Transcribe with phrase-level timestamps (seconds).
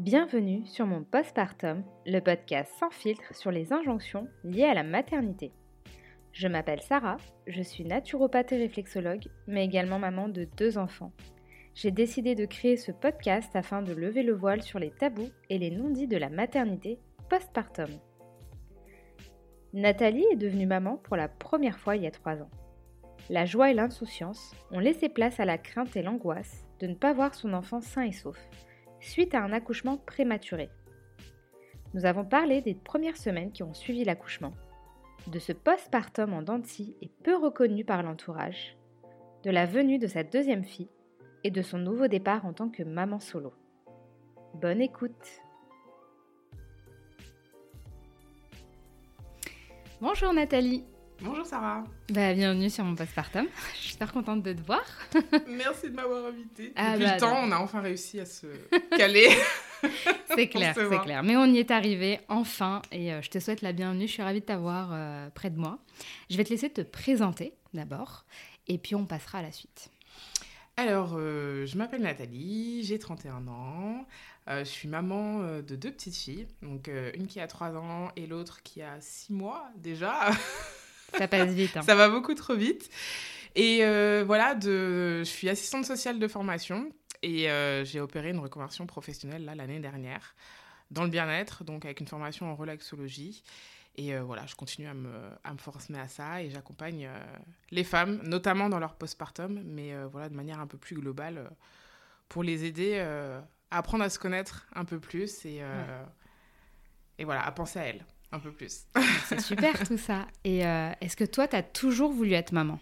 [0.00, 5.52] Bienvenue sur mon postpartum, le podcast sans filtre sur les injonctions liées à la maternité.
[6.32, 11.12] Je m'appelle Sarah, je suis naturopathe et réflexologue, mais également maman de deux enfants.
[11.74, 15.58] J'ai décidé de créer ce podcast afin de lever le voile sur les tabous et
[15.58, 16.98] les non-dits de la maternité
[17.28, 17.90] postpartum.
[19.74, 22.50] Nathalie est devenue maman pour la première fois il y a trois ans.
[23.28, 27.12] La joie et l'insouciance ont laissé place à la crainte et l'angoisse de ne pas
[27.12, 28.38] voir son enfant sain et sauf,
[29.00, 30.70] suite à un accouchement prématuré.
[31.94, 34.52] Nous avons parlé des premières semaines qui ont suivi l'accouchement,
[35.26, 38.76] de ce postpartum en denti et peu reconnu par l'entourage,
[39.42, 40.90] de la venue de sa deuxième fille
[41.44, 43.52] et de son nouveau départ en tant que maman solo.
[44.54, 45.40] Bonne écoute
[50.00, 50.84] Bonjour Nathalie
[51.22, 51.84] Bonjour Sarah.
[52.08, 53.46] Bah, bienvenue sur mon postpartum.
[53.74, 54.82] Je suis super contente de te voir.
[55.48, 56.72] Merci de m'avoir invitée.
[56.76, 58.46] Ah, Depuis bah, le temps, on a enfin réussi à se
[58.96, 59.28] caler.
[60.34, 61.22] c'est clair, c'est clair.
[61.22, 64.06] Mais on y est arrivé enfin et euh, je te souhaite la bienvenue.
[64.06, 65.78] Je suis ravie de t'avoir euh, près de moi.
[66.30, 68.24] Je vais te laisser te présenter d'abord
[68.66, 69.90] et puis on passera à la suite.
[70.78, 74.06] Alors, euh, je m'appelle Nathalie, j'ai 31 ans.
[74.48, 78.62] je suis maman de deux petites filles, donc une qui a 3 ans et l'autre
[78.62, 80.30] qui a 6 mois déjà.
[81.16, 81.76] Ça passe vite.
[81.76, 81.82] Hein.
[81.82, 82.90] Ça va beaucoup trop vite.
[83.54, 88.38] Et euh, voilà, de, je suis assistante sociale de formation et euh, j'ai opéré une
[88.38, 90.34] reconversion professionnelle l'année dernière
[90.90, 93.42] dans le bien-être, donc avec une formation en relaxologie.
[93.96, 95.10] Et euh, voilà, je continue à me,
[95.42, 97.08] à me former à ça et j'accompagne
[97.70, 101.50] les femmes, notamment dans leur postpartum, mais voilà, de manière un peu plus globale,
[102.28, 105.62] pour les aider à apprendre à se connaître un peu plus et,
[107.18, 108.84] et voilà, à penser à elles un peu plus.
[109.26, 110.26] C'est super tout ça.
[110.44, 112.78] Et euh, est-ce que toi, tu as toujours voulu être maman?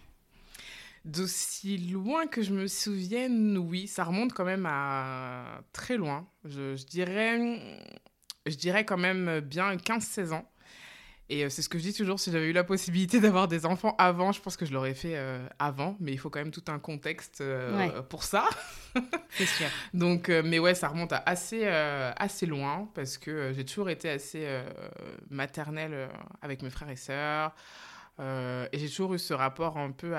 [1.04, 6.26] D'aussi loin que je me souvienne, oui, ça remonte quand même à très loin.
[6.44, 7.80] Je, je dirais,
[8.46, 10.50] je dirais quand même bien 15-16 ans.
[11.30, 13.66] Et euh, c'est ce que je dis toujours, si j'avais eu la possibilité d'avoir des
[13.66, 16.50] enfants avant, je pense que je l'aurais fait euh, avant, mais il faut quand même
[16.50, 18.48] tout un contexte euh, pour ça.
[19.30, 19.66] c'est sûr.
[19.94, 24.46] Donc, mais ouais, ça remonte à assez, assez loin, parce que j'ai toujours été assez
[25.30, 26.08] maternelle
[26.42, 27.54] avec mes frères et sœurs.
[28.18, 30.14] et j'ai toujours eu ce rapport un peu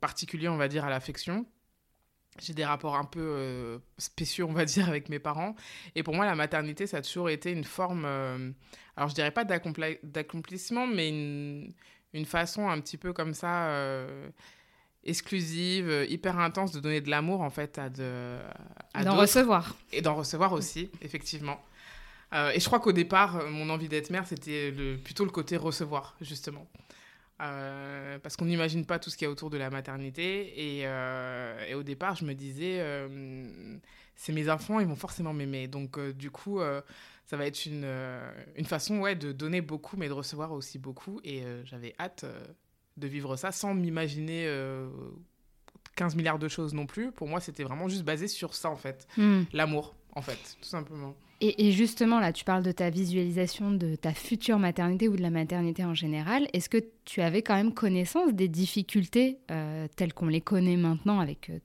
[0.00, 1.46] particulier, on va dire, à l'affection
[2.40, 5.54] j'ai des rapports un peu euh, spéciaux, on va dire, avec mes parents.
[5.94, 8.50] Et pour moi, la maternité, ça a toujours été une forme, euh,
[8.96, 11.72] alors je dirais pas d'accomplissement, mais une,
[12.12, 14.28] une, façon un petit peu comme ça, euh,
[15.04, 18.38] exclusive, hyper intense de donner de l'amour, en fait, à de...
[19.04, 19.76] D'en recevoir.
[19.92, 21.60] Et d'en recevoir aussi, effectivement.
[22.32, 24.72] et je crois qu'au départ, mon envie d'être mère, c'était
[25.04, 26.66] plutôt le côté recevoir, justement.
[27.42, 30.78] Euh, parce qu'on n'imagine pas tout ce qu'il y a autour de la maternité.
[30.78, 33.76] Et, euh, et au départ, je me disais, euh,
[34.14, 35.68] c'est mes enfants, ils vont forcément m'aimer.
[35.68, 36.60] Donc, du coup,
[37.26, 37.86] ça va être une,
[38.56, 41.20] une façon ouais, de donner beaucoup, mais de recevoir aussi beaucoup.
[41.24, 42.24] Et j'avais hâte
[42.96, 44.46] de vivre ça sans m'imaginer
[45.96, 47.10] 15 milliards de choses non plus.
[47.10, 49.08] Pour moi, c'était vraiment juste basé sur ça, en fait.
[49.16, 49.42] Hmm.
[49.52, 51.16] L'amour, en fait, tout simplement.
[51.42, 55.28] Et, justement, là, tu parles de ta visualisation de ta future maternité ou de la
[55.28, 56.48] maternité en général.
[56.54, 61.20] Est-ce que tu avais quand même connaissance des difficultés euh, telles qu'on les connaît maintenant
[61.20, 61.58] avec euh,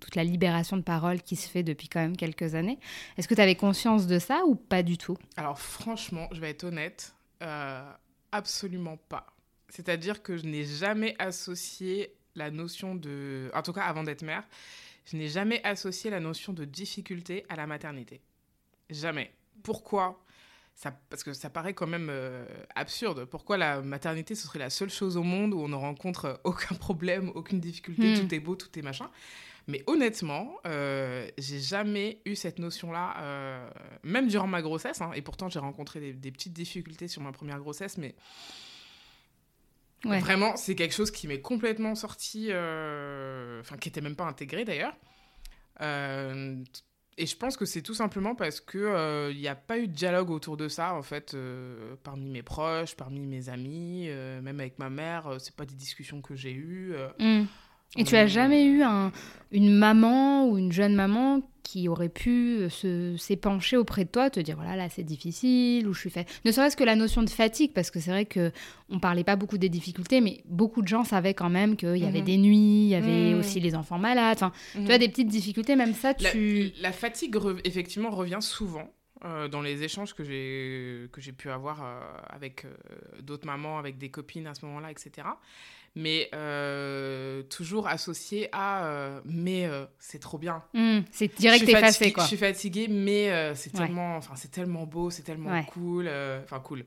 [0.00, 2.78] toute la libération de parole qui se fait depuis quand même quelques années
[3.16, 5.16] Est-ce que tu avais conscience de ça ou pas du tout?
[5.36, 7.90] Alors franchement, je vais être honnête, euh,
[8.32, 9.26] absolument pas.
[9.68, 13.50] C'est-à-dire que je n'ai jamais associé la notion de...
[13.54, 14.44] En tout cas, avant d'être mère,
[15.06, 18.20] je n'ai jamais associé la notion de difficulté à la maternité.
[18.90, 19.32] Jamais.
[19.62, 20.20] Pourquoi?
[20.74, 22.44] Ça, parce que ça paraît quand même euh,
[22.74, 23.26] absurde.
[23.26, 26.74] Pourquoi la maternité, ce serait la seule chose au monde où on ne rencontre aucun
[26.74, 28.20] problème, aucune difficulté, hmm.
[28.20, 29.08] tout est beau, tout est machin?
[29.66, 33.70] Mais honnêtement, euh, j'ai jamais eu cette notion-là, euh,
[34.02, 35.00] même durant ma grossesse.
[35.00, 38.14] Hein, et pourtant, j'ai rencontré des, petites difficultés sur ma première grossesse, mais
[40.04, 44.94] vraiment, c'est quelque chose qui m'est complètement sorti, enfin, qui n'était même pas intégré d'ailleurs.
[47.16, 49.86] Et je pense que c'est tout simplement parce que il euh, n'y a pas eu
[49.86, 54.40] de dialogue autour de ça en fait euh, parmi mes proches, parmi mes amis, euh,
[54.40, 56.94] même avec ma mère, c'est pas des discussions que j'ai eues.
[57.20, 57.44] Mmh.
[57.96, 59.12] Et tu as jamais eu un,
[59.52, 64.38] une maman ou une jeune maman qui aurait pu euh, s'épancher auprès de toi, te
[64.38, 66.28] dire voilà là c'est difficile ou je suis fait.
[66.44, 68.52] Ne serait-ce que la notion de fatigue parce que c'est vrai que
[68.90, 72.04] on parlait pas beaucoup des difficultés, mais beaucoup de gens savaient quand même qu'il y
[72.04, 72.24] avait mhm.
[72.24, 73.40] des nuits, il y avait mhm.
[73.40, 74.36] aussi les enfants malades.
[74.36, 74.98] Enfin, tu as mhm.
[74.98, 76.72] des petites difficultés, même ça tu.
[76.80, 78.92] La, fatigue effectivement revient souvent.
[79.24, 81.98] Euh, dans les échanges que j'ai que j'ai pu avoir euh,
[82.28, 82.66] avec
[83.22, 85.26] d'autres mamans, avec des copines à ce moment-là, etc.
[85.96, 90.62] mais euh, toujours associé à euh, mais euh, c'est trop bien.
[90.74, 92.24] Hmm, c'est direct effacé, quoi.
[92.24, 93.84] Je suis fatiguée, mais c'est Ouais.
[93.86, 95.66] tellement, enfin c'est tellement beau, c'est tellement Ouais.
[95.72, 96.08] cool,
[96.42, 96.84] enfin cool.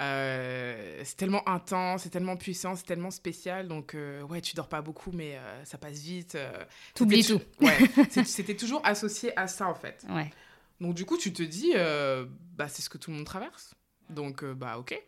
[0.00, 3.68] C'est tellement intense, c'est tellement puissant, c'est tellement spécial.
[3.68, 3.96] Donc
[4.28, 6.34] ouais, tu dors pas beaucoup, mais ça passe vite.
[6.34, 6.64] euh,
[6.94, 7.40] T'oublies tout.
[7.60, 7.76] Ouais,
[8.24, 10.04] c'était toujours associé à ça en fait.
[10.08, 10.30] Ouais.
[10.80, 11.72] Donc du coup, tu te dis,
[12.56, 13.74] bah c'est ce que tout le monde traverse.
[14.10, 15.00] Donc bah ok,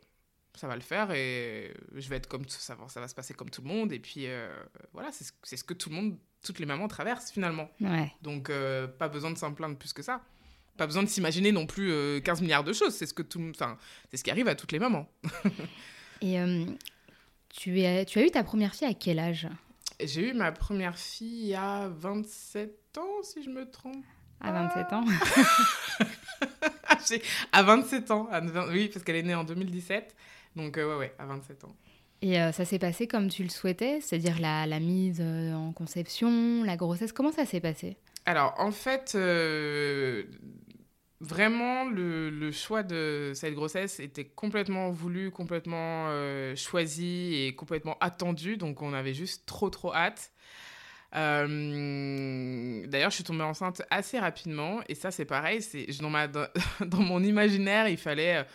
[0.54, 3.14] ça va le faire et je vais être comme tout- ça va, ça va se
[3.14, 3.92] passer comme tout le monde.
[3.92, 4.48] Et puis euh,
[4.92, 5.24] voilà, c'est
[5.56, 7.70] ce, que tout le monde, toutes les mamans traversent finalement.
[7.80, 8.12] Ouais.
[8.22, 10.20] Donc euh, pas besoin de s'en plaindre plus que ça.
[10.76, 12.94] Pas besoin de s'imaginer non plus euh, 15 milliards de choses.
[12.94, 13.76] C'est ce que tout, le monde- enfin
[14.10, 15.08] c'est ce qui arrive à toutes les mamans.
[16.22, 16.66] Et euh,
[17.48, 19.48] tu, es, tu as eu ta première fille à quel âge?
[20.02, 24.04] J'ai eu ma première fille à 27 ans, si je me trompe.
[24.42, 25.04] À 27 ans
[27.52, 30.14] à 27 ans, à oui, parce qu'elle est née en 2017.
[30.56, 31.76] Donc, euh, ouais, ouais, à 27 ans.
[32.22, 35.72] Et euh, ça s'est passé comme tu le souhaitais C'est-à-dire la, la mise euh, en
[35.72, 37.96] conception, la grossesse Comment ça s'est passé?
[38.26, 40.24] Alors, en fait, euh,
[41.20, 47.96] vraiment, le, le choix de cette grossesse était complètement voulu, complètement euh, choisi et complètement
[48.00, 48.56] attendu.
[48.58, 50.32] Donc, on avait juste trop, trop hâte.
[51.16, 54.80] Euh, D'ailleurs, je suis tombée enceinte assez rapidement.
[54.88, 55.62] Et ça, c'est pareil.
[55.62, 56.48] C'est dans, ma, dans,
[57.00, 58.46] mon imaginaire, il fallait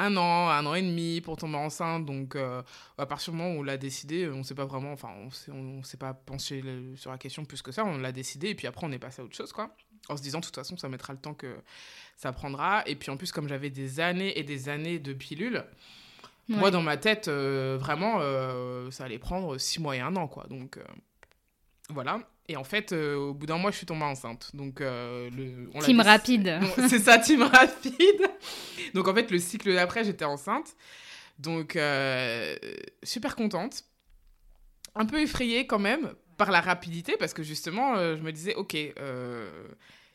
[0.00, 2.04] un an, un an et demi pour tomber enceinte.
[2.06, 2.62] Donc, euh,
[2.98, 5.10] à partir du moment où on l'a décidé, on ne s'est pas vraiment, enfin,
[5.48, 6.62] on s'est- pas penché
[6.96, 7.84] sur la question plus que ça.
[7.84, 9.74] On l'a décidé et puis après, on est passé à autre chose, quoi.
[10.08, 11.54] En se disant, de toute façon, ça mettra le temps que
[12.16, 12.82] ça prendra.
[12.86, 15.64] Et puis, en plus, comme j'avais des années et des années de pilules,
[16.48, 20.26] moi, dans ma tête, euh, vraiment, euh, ça allait prendre six mois et un an,
[20.26, 20.46] quoi.
[20.48, 20.82] Donc, euh,
[21.92, 22.20] voilà.
[22.48, 24.50] Et en fait, euh, au bout d'un mois, je suis tombée enceinte.
[24.54, 26.58] Donc, euh, le, on Team rapide.
[26.88, 28.26] C'est ça, team rapide.
[28.92, 30.74] Donc en fait, le cycle d'après, j'étais enceinte.
[31.38, 32.56] Donc euh,
[33.04, 33.84] super contente.
[34.96, 38.76] Un peu effrayée quand même par la rapidité parce que justement, je me disais, ok,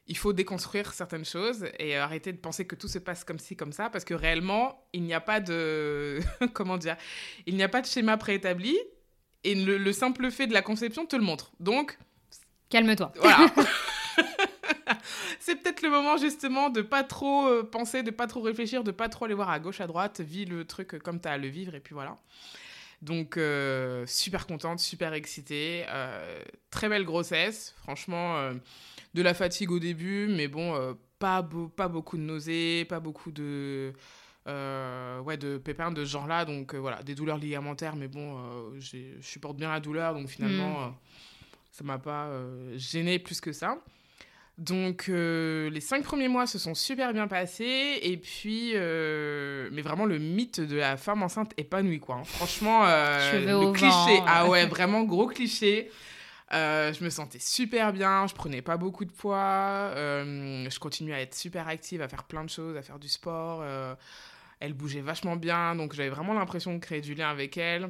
[0.07, 3.55] il faut déconstruire certaines choses et arrêter de penser que tout se passe comme ci,
[3.55, 6.19] comme ça parce que réellement, il n'y a pas de...
[6.53, 6.97] Comment dire
[7.45, 8.77] Il n'y a pas de schéma préétabli
[9.45, 11.51] et le, le simple fait de la conception te le montre.
[11.59, 11.97] Donc,
[12.69, 13.11] Calme-toi.
[13.17, 13.47] voilà.
[15.39, 18.91] c'est peut-être le moment justement de pas trop euh, penser, de pas trop réfléchir, de
[18.91, 21.37] pas trop aller voir à gauche, à droite, vis le truc comme tu as à
[21.37, 22.15] le vivre et puis voilà.
[23.01, 26.39] Donc euh, super contente, super excitée, euh,
[26.71, 28.53] très belle grossesse, franchement euh,
[29.13, 33.31] de la fatigue au début, mais bon pas beau- pas beaucoup de nausées, pas beaucoup
[33.31, 33.93] de
[34.47, 38.37] euh, ouais de pépins de ce genre-là, donc euh, voilà des douleurs ligamentaires, mais bon
[38.37, 40.87] euh, je supporte bien la douleur, donc finalement euh,
[41.71, 42.29] ça m'a pas
[42.75, 43.77] gêné plus que ça.
[44.57, 50.17] Donc les cinq premiers mois se sont super bien passés et puis mais vraiment le
[50.17, 52.15] mythe de la femme enceinte épanouie quoi.
[52.15, 52.23] hein.
[52.23, 54.25] Franchement le cliché vent.
[54.27, 55.91] ah ouais vraiment gros cliché.
[56.53, 59.35] Euh, je me sentais super bien, je prenais pas beaucoup de poids,
[59.95, 63.09] euh, je continuais à être super active, à faire plein de choses, à faire du
[63.09, 63.61] sport.
[63.63, 63.95] euh,
[64.65, 67.89] elle bougeait vachement bien, donc j'avais vraiment l'impression de créer du lien avec elle.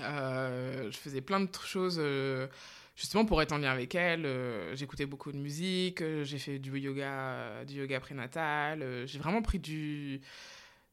[0.00, 2.48] Euh, je faisais plein de choses euh,
[2.96, 4.26] justement pour être en lien avec elle.
[4.26, 9.06] euh, J'écoutais beaucoup de musique, j'ai fait du yoga, du yoga prénatal.
[9.06, 10.20] j'ai vraiment pris du,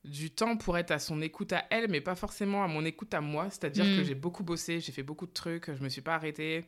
[0.04, 3.14] du temps pour être à son écoute à elle, mais pas forcément à mon écoute
[3.14, 3.50] à moi.
[3.50, 3.96] C'est-à-dire Mm.
[3.96, 6.66] que j'ai beaucoup bossé, j'ai fait beaucoup de trucs, je me suis pas arrêtée.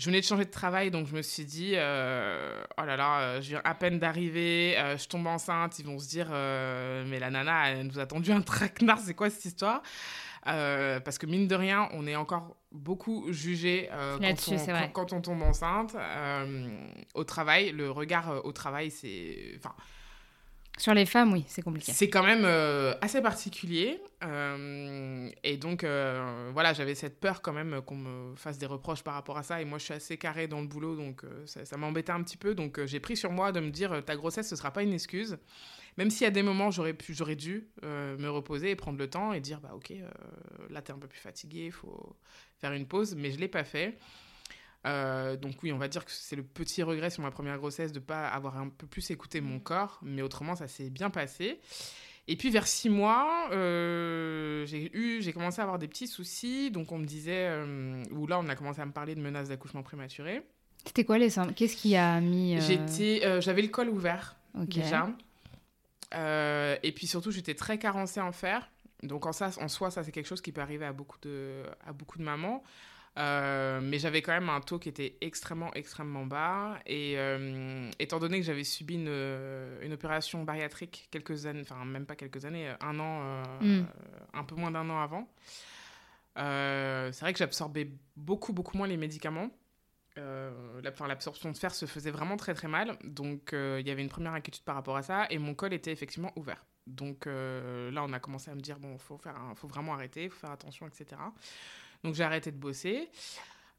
[0.00, 3.20] Je venais de changer de travail, donc je me suis dit, euh, oh là là,
[3.20, 7.04] euh, je viens à peine d'arriver, euh, je tombe enceinte, ils vont se dire, euh,
[7.06, 9.82] mais la nana, elle nous a tendu un traquenard, c'est quoi cette histoire?
[10.42, 15.20] Parce que mine de rien, on est encore beaucoup jugé quand, on, quand, quand on
[15.20, 15.94] tombe enceinte.
[17.12, 19.52] Au travail, le regard au travail, c'est...
[19.58, 19.74] Enfin,
[20.80, 21.92] Sur les femmes, oui, c'est compliqué.
[21.92, 24.00] c'est quand même euh, assez particulier.
[24.24, 29.02] euh, et donc, euh, voilà, j'avais cette peur quand même qu'on me fasse des reproches
[29.02, 29.60] par rapport à ça.
[29.60, 32.38] Et moi, je suis assez carré dans le boulot, donc ça, ça m'embêtait un petit
[32.38, 32.54] peu.
[32.54, 35.36] Donc, j'ai pris sur moi de me dire, ta grossesse, ce sera pas une excuse.
[35.98, 39.34] Même si à des moments, j'aurais pu, j'aurais dû me reposer et prendre le temps
[39.34, 39.92] et dire, bah ok,
[40.70, 42.16] là, t'es un peu plus fatigué, il faut
[42.58, 43.14] faire une pause.
[43.16, 43.98] Mais je l'ai pas fait.
[44.86, 47.92] Euh, donc oui, on va dire que c'est le petit regret sur ma première grossesse
[47.92, 51.60] de pas avoir un peu plus écouté mon corps, mais autrement ça s'est bien passé.
[52.28, 56.70] Et puis vers six mois, euh, j'ai eu, j'ai commencé à avoir des petits soucis,
[56.70, 59.48] donc on me disait, euh, ou là on a commencé à me parler de menaces
[59.48, 60.42] d'accouchement prématuré.
[60.86, 62.58] C'était quoi les symptômes Qu'est-ce qui a mis.
[62.60, 65.10] J'étais, j'avais le col ouvert déjà,
[66.14, 68.70] et puis surtout j'étais très carencée en fer.
[69.02, 71.62] Donc en, ça, en soi, ça c'est quelque chose qui peut arriver à beaucoup de,
[71.86, 72.62] à beaucoup de mamans.
[73.18, 76.78] Euh, mais j'avais quand même un taux qui était extrêmement, extrêmement bas.
[76.86, 79.08] Et euh, étant donné que j'avais subi une,
[79.82, 83.64] une opération bariatrique quelques années, enfin même pas quelques années, un an, euh, Mm.
[83.80, 83.84] euh,
[84.32, 85.28] un peu moins d'un an avant,
[86.36, 89.50] c'est vrai que j'absorbais beaucoup, beaucoup moins les médicaments.
[90.16, 92.96] L'absorption de fer se faisait vraiment très très mal.
[93.04, 95.26] Donc il y avait une première inquiétude par rapport à ça.
[95.30, 96.64] Et mon col était effectivement ouvert.
[96.86, 100.24] Donc là, on a commencé à me dire, bon, il faut, faire faut vraiment arrêter,
[100.24, 101.20] il faut faire attention, etc.
[102.04, 103.08] Donc j'ai arrêté de bosser.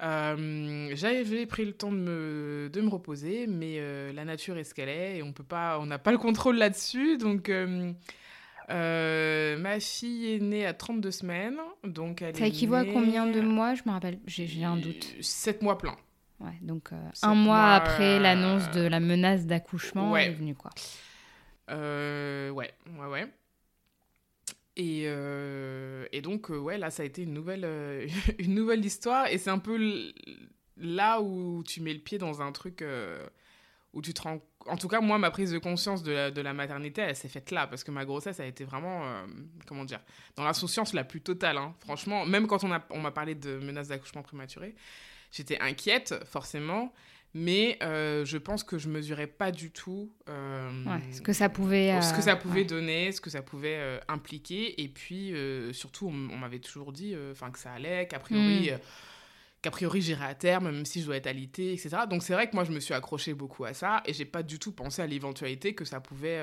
[0.02, 4.64] Euh, j'avais pris le temps de me, de me reposer, mais euh, la nature est
[4.64, 7.18] ce qu'elle est et on peut pas, on n'a pas le contrôle là-dessus.
[7.18, 7.94] Donc, euh,
[9.58, 11.60] ma fille est née à 32 semaines.
[11.84, 13.76] Donc elle Ça équivaut à combien de mois?
[13.76, 15.16] Je me rappelle, j'ai un doute.
[15.22, 15.98] 7 mois pleins.
[16.40, 16.90] Ouais, donc
[17.22, 20.72] un mois, après l'annonce de la menace d'accouchement, elle est venue quoi.
[21.70, 23.28] ouais, ouais, ouais.
[24.78, 28.08] Et, euh, et, donc, euh, ouais, là, ça a été une nouvelle, euh,
[28.40, 29.28] une nouvelle histoire.
[29.28, 29.80] Et c'est un peu
[30.78, 32.84] là où tu mets le pied dans un truc
[33.94, 34.42] où tu te rends...
[34.68, 37.28] En tout cas, moi, ma prise de conscience de la, de la maternité, elle s'est
[37.28, 37.68] faite là.
[37.68, 39.04] Parce que ma grossesse a été vraiment,
[39.68, 40.00] comment dire,
[40.36, 41.58] dans l'insouciance la plus totale.
[41.58, 41.76] Hein.
[41.80, 44.76] Franchement, même quand on m'a on parlé de menaces d'accouchement prématuré,
[45.32, 46.94] j'étais inquiète, forcément
[47.34, 50.70] mais euh, je pense que je mesurais pas du tout euh,
[51.12, 54.82] ce que ça pouvait ce que ça euh, pouvait donner ce que ça pouvait impliquer.
[54.82, 55.34] Et puis
[55.72, 58.80] surtout on, m'avait toujours dit enfin que ça allait qu'a priori mm.
[59.62, 62.50] qu'a priori j'irais à terme même si je dois être alitée etc donc c'est vrai
[62.50, 65.02] que moi je me suis accrochée beaucoup à ça et j'ai pas du tout pensé
[65.02, 66.42] à l'éventualité que ça pouvait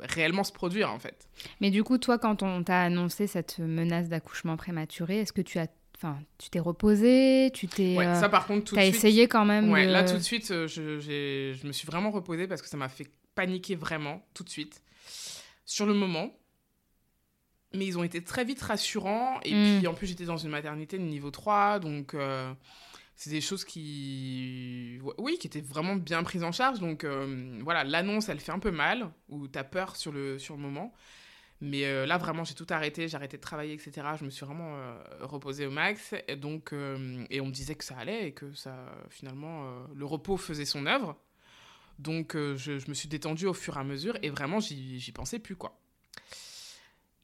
[0.00, 1.28] réellement se produire en fait.
[1.60, 5.58] Mais du coup toi quand on t'a annoncé cette menace d'accouchement prématuré est-ce que tu
[5.58, 5.68] as
[6.02, 7.96] Enfin, tu t'es reposé, tu t'es.
[7.96, 8.94] Ouais, ça par contre, tout de suite.
[8.96, 9.70] essayé quand même.
[9.70, 12.76] Ouais, là tout de suite, euh, je, je, me suis vraiment reposée parce que ça
[12.76, 14.82] m'a fait paniquer vraiment, tout de suite.
[15.64, 16.36] Sur le moment.
[17.72, 19.38] Mais ils ont été très vite rassurants.
[19.44, 19.78] Et mm.
[19.78, 21.78] puis en plus, j'étais dans une maternité de niveau 3.
[21.78, 22.52] Donc, euh,
[23.14, 24.98] c'est des choses qui.
[25.18, 26.80] Oui, qui étaient vraiment bien prises en charge.
[26.80, 29.08] Donc, euh, voilà, l'annonce, elle fait un peu mal.
[29.28, 30.92] Ou t'as peur sur le, sur le moment.
[31.64, 33.92] Mais euh, là, vraiment, j'ai tout arrêté, j'ai arrêté de travailler, etc.
[34.18, 36.12] Je me suis vraiment euh, reposée au max.
[36.26, 38.74] Et donc, euh, et on me disait que ça allait et que ça,
[39.10, 39.64] finalement,
[39.94, 41.16] le repos faisait son œuvre.
[42.00, 45.38] Donc, je, je, me suis détendue au fur et à mesure et vraiment, j'y pensais
[45.38, 45.78] plus, quoi.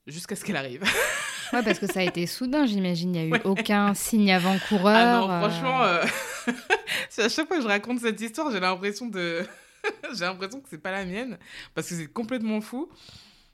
[0.07, 0.83] Jusqu'à ce qu'elle arrive.
[1.53, 3.17] ouais, parce que ça a été soudain, j'imagine.
[3.17, 5.29] Il n'y a eu aucun signe avant-coureur.
[5.29, 5.81] Ah non, franchement,
[7.19, 9.45] à chaque fois que je raconte cette histoire, j'ai l'impression de.
[10.15, 11.39] j'ai l'impression que c'est pas la mienne
[11.75, 12.89] parce que c'est complètement fou.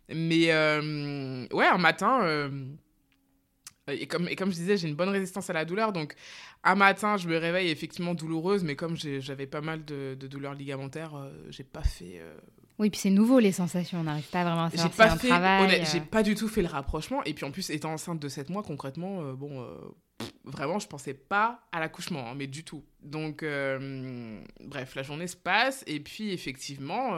[0.09, 2.51] Mais euh, ouais, un matin, euh,
[3.89, 5.93] et, comme, je disais, j'ai une bonne résistance à la douleur.
[5.93, 6.15] Donc,
[6.63, 10.55] un matin, je me réveille effectivement douloureuse, mais comme j'avais pas mal de, de douleurs
[10.55, 12.23] ligamentaires, euh, j'ai pas fait.
[12.79, 15.85] Oui, puis c'est nouveau les sensations, on n'arrive pas vraiment à faire pas un travail.
[15.93, 17.23] J'ai pas du tout fait le rapprochement.
[17.25, 19.65] Et puis en plus, étant enceinte de 7 mois, concrètement, bon,
[20.45, 22.83] vraiment, je pensais pas à l'accouchement, hein, mais du tout.
[23.01, 23.45] Donc,
[24.61, 25.85] bref, la journée se passe.
[25.87, 27.13] Et puis effectivement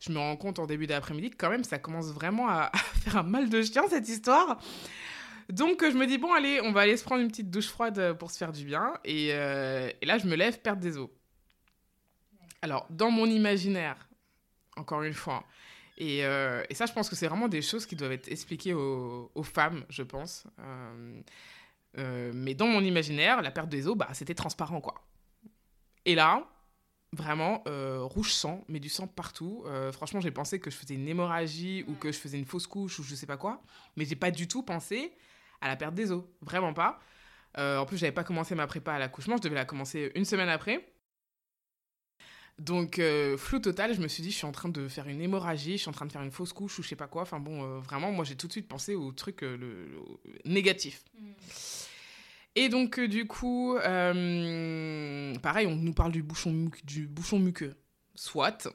[0.00, 3.18] je me rends compte en début d'après-midi que quand même ça commence vraiment à, faire
[3.18, 4.58] un mal de chien cette histoire.
[5.48, 8.16] Donc je me dis bon allez, on va aller se prendre une petite douche froide
[8.18, 8.94] pour se faire du bien.
[9.04, 11.10] Et, euh, là je me lève, perte des os.
[12.62, 14.08] Alors dans mon imaginaire,
[14.80, 15.44] encore une fois,
[15.98, 19.42] et, euh, ça je pense que c'est vraiment des choses qui doivent être expliquées aux,
[19.42, 20.44] femmes, je pense.
[21.98, 24.94] Euh, mais dans mon imaginaire, la perte des os, bah, c'était transparent quoi.
[26.06, 26.46] Et là,
[27.12, 29.64] Vraiment, euh, rouge sang, mais du sang partout.
[29.66, 32.68] Euh, franchement, j'ai pensé que je faisais une hémorragie ou que je faisais une fausse
[32.68, 33.60] couche ou je sais pas quoi.
[33.96, 35.12] Mais j'ai pas du tout pensé
[35.60, 36.22] à la perte des os.
[36.40, 37.00] Vraiment pas.
[37.58, 39.36] Euh, en plus, j'avais pas commencé ma prépa à l'accouchement.
[39.38, 40.86] Je devais la commencer une semaine après.
[42.60, 43.00] Donc,
[43.38, 45.82] flou total, je me suis dit, je suis en train de faire une hémorragie, je
[45.82, 47.22] suis en train de faire une fausse couche ou je sais pas quoi.
[47.22, 49.88] Enfin bon, vraiment, moi, j'ai tout de suite pensé au truc le,
[50.44, 51.02] négatif.
[51.18, 51.30] Mm.
[52.56, 57.74] Et donc, euh, du coup, euh, pareil, on nous parle du bouchon, du bouchon muqueux.
[58.14, 58.68] Soit.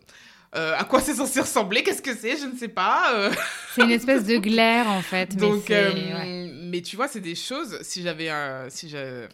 [0.55, 1.83] Euh, à quoi c'est censé ressembler?
[1.83, 2.37] Qu'est-ce que c'est?
[2.37, 3.31] Je ne sais pas.
[3.75, 5.35] C'est une espèce de glaire, en fait.
[5.35, 7.79] Donc, mais, tu vois, c'est des choses.
[7.83, 8.29] Si j'avais,
[8.69, 8.93] si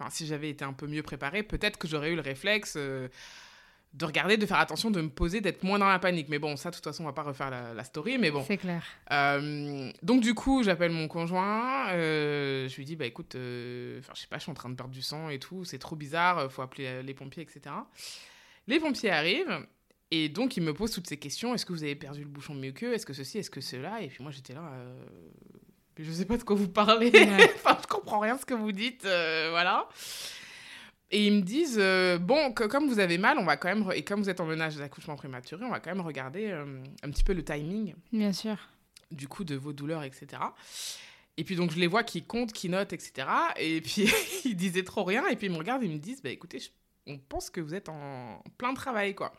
[0.10, 2.77] si j'avais été un peu mieux préparée, peut-être que j'aurais eu le réflexe
[3.93, 6.29] de regarder, de faire attention, de me poser, d'être moins dans la panique.
[6.29, 8.43] Mais bon, ça, de toute façon, on va pas refaire la, story, mais bon.
[8.48, 8.83] C'est clair.
[9.12, 11.89] Euh, donc, du coup, j'appelle mon conjoint.
[11.89, 14.69] Euh, je lui dis, bah écoute, euh, enfin, je sais pas, je suis en train
[14.69, 17.75] de perdre du sang et tout, c'est trop bizarre, faut appeler les pompiers, etc.
[18.67, 19.67] Les pompiers arrivent.
[20.10, 21.53] Et donc, il me pose toutes ces questions.
[21.53, 22.93] Est-ce que vous avez perdu le bouchon mieux qu'eux?
[22.93, 23.38] Est-ce que ceci?
[23.38, 24.01] Est-ce que cela?
[24.01, 24.71] Et puis moi, j'étais là.
[25.98, 27.12] Je sais pas de quoi vous parlez.
[27.55, 29.03] enfin, je comprends rien ce que vous dites.
[29.03, 29.88] voilà.
[31.13, 33.91] Et ils me disent, euh, bon, que, comme vous avez mal, on va quand même,
[33.94, 37.10] et comme vous êtes en menage d'accouchement prématuré, on va quand même regarder euh, un
[37.12, 37.96] petit peu le timing.
[38.13, 38.56] Bien sûr.
[39.12, 40.41] Du coup, de vos douleurs, etc.
[41.36, 43.27] Et puis donc, je les vois qui comptent, qui notent, etc.
[43.58, 44.10] Et puis,
[44.46, 45.27] ils disaient trop rien.
[45.27, 46.62] Et puis, ils me regardent et ils me disent, bah écoutez,
[47.06, 49.34] on pense que vous êtes en plein travail, quoi.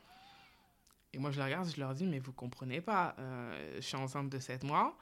[1.15, 3.97] Et moi, je les regarde, je leur dis, mais vous comprenez pas, euh, je suis
[3.97, 4.97] enceinte de 7 mois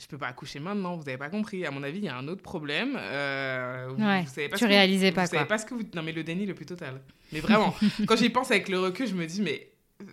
[0.00, 1.64] je peux pas accoucher maintenant, vous avez pas compris.
[1.66, 2.96] À mon avis, il y a un autre problème.
[2.98, 5.48] Euh, vous, Ouais, vous savez pas tu réalisais pas, vous savez quoi.
[5.48, 5.82] pas ce que vous.
[5.94, 7.00] Non, mais le déni le plus total.
[7.32, 7.74] Mais vraiment,
[8.06, 9.68] quand j'y pense avec le recul, je me dis, mais.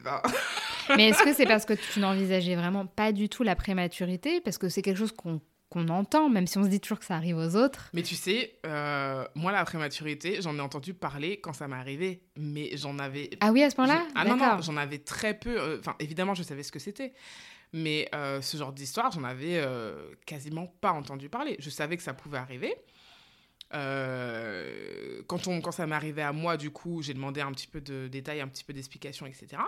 [0.96, 4.40] Mais est-ce que c'est parce que tu n'envisageais vraiment pas du tout la prématurité?
[4.42, 7.04] Parce que c'est quelque chose qu'on qu'on entend, même si on se dit toujours que
[7.04, 7.90] ça arrive aux autres.
[7.94, 12.22] Mais tu sais, euh, moi, la prématurité, j'en ai entendu parler quand ça m'est arrivé,
[12.38, 13.32] mais j'en avais.
[13.42, 14.02] Ah oui, à ce point-là?
[14.08, 15.60] je- Ah non, non, j'en avais très peu.
[15.60, 17.12] euh, Enfin, évidemment, je savais ce que c'était.
[17.74, 21.58] Mais euh, ce genre d'histoire, j'en avais euh, quasiment pas entendu parler.
[21.60, 22.74] Je savais que ça pouvait arriver.
[23.74, 27.68] Euh, quand, on, quand ça m'est arrivé à moi, du coup, j'ai demandé un petit
[27.68, 29.62] peu de détails, un petit peu d'explications, etc.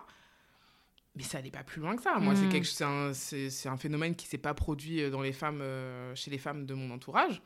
[1.16, 2.18] Mais ça n'allait pas plus loin que ça.
[2.20, 3.14] Moi, c'est Mm.
[3.14, 5.64] c'est un, phénomène qui s'est pas produit dans les femmes,
[6.16, 7.42] chez les femmes de mon entourage.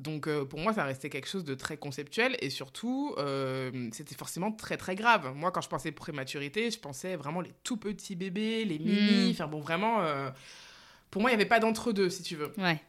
[0.00, 4.14] Donc euh, pour moi, ça restait quelque chose de très conceptuel et surtout, euh, c'était
[4.14, 5.34] forcément très très grave.
[5.34, 9.30] Moi, quand je pensais prématurité, je pensais vraiment les tout petits bébés, les mini, Mm.
[9.32, 10.30] enfin bon, vraiment, euh,
[11.10, 12.50] pour moi, il n'y avait pas d'entre-deux, si tu veux.
[12.56, 12.80] Ouais.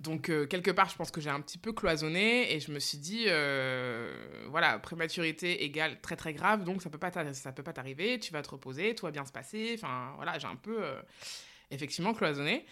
[0.00, 2.98] Donc quelque part, je pense que j'ai un petit peu cloisonné et je me suis
[2.98, 3.26] dit,
[4.50, 8.32] voilà, prématurité égale très très grave, donc ça peut pas ça peut pas t'arriver, tu
[8.32, 9.72] vas te reposer, tout va bien se passer.
[9.74, 10.82] Enfin voilà, j'ai un peu
[11.70, 12.64] effectivement cloisonné.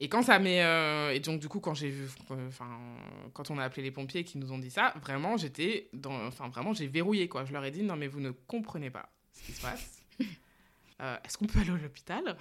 [0.00, 2.68] Et quand ça m'est euh, et donc du coup quand j'ai vu, euh, enfin
[3.32, 6.48] quand on a appelé les pompiers qui nous ont dit ça, vraiment j'étais dans, enfin
[6.48, 7.44] vraiment j'ai verrouillé quoi.
[7.44, 10.00] Je leur ai dit non mais vous ne comprenez pas ce qui se passe.
[11.02, 12.36] Euh, Est-ce qu'on peut aller à l'hôpital?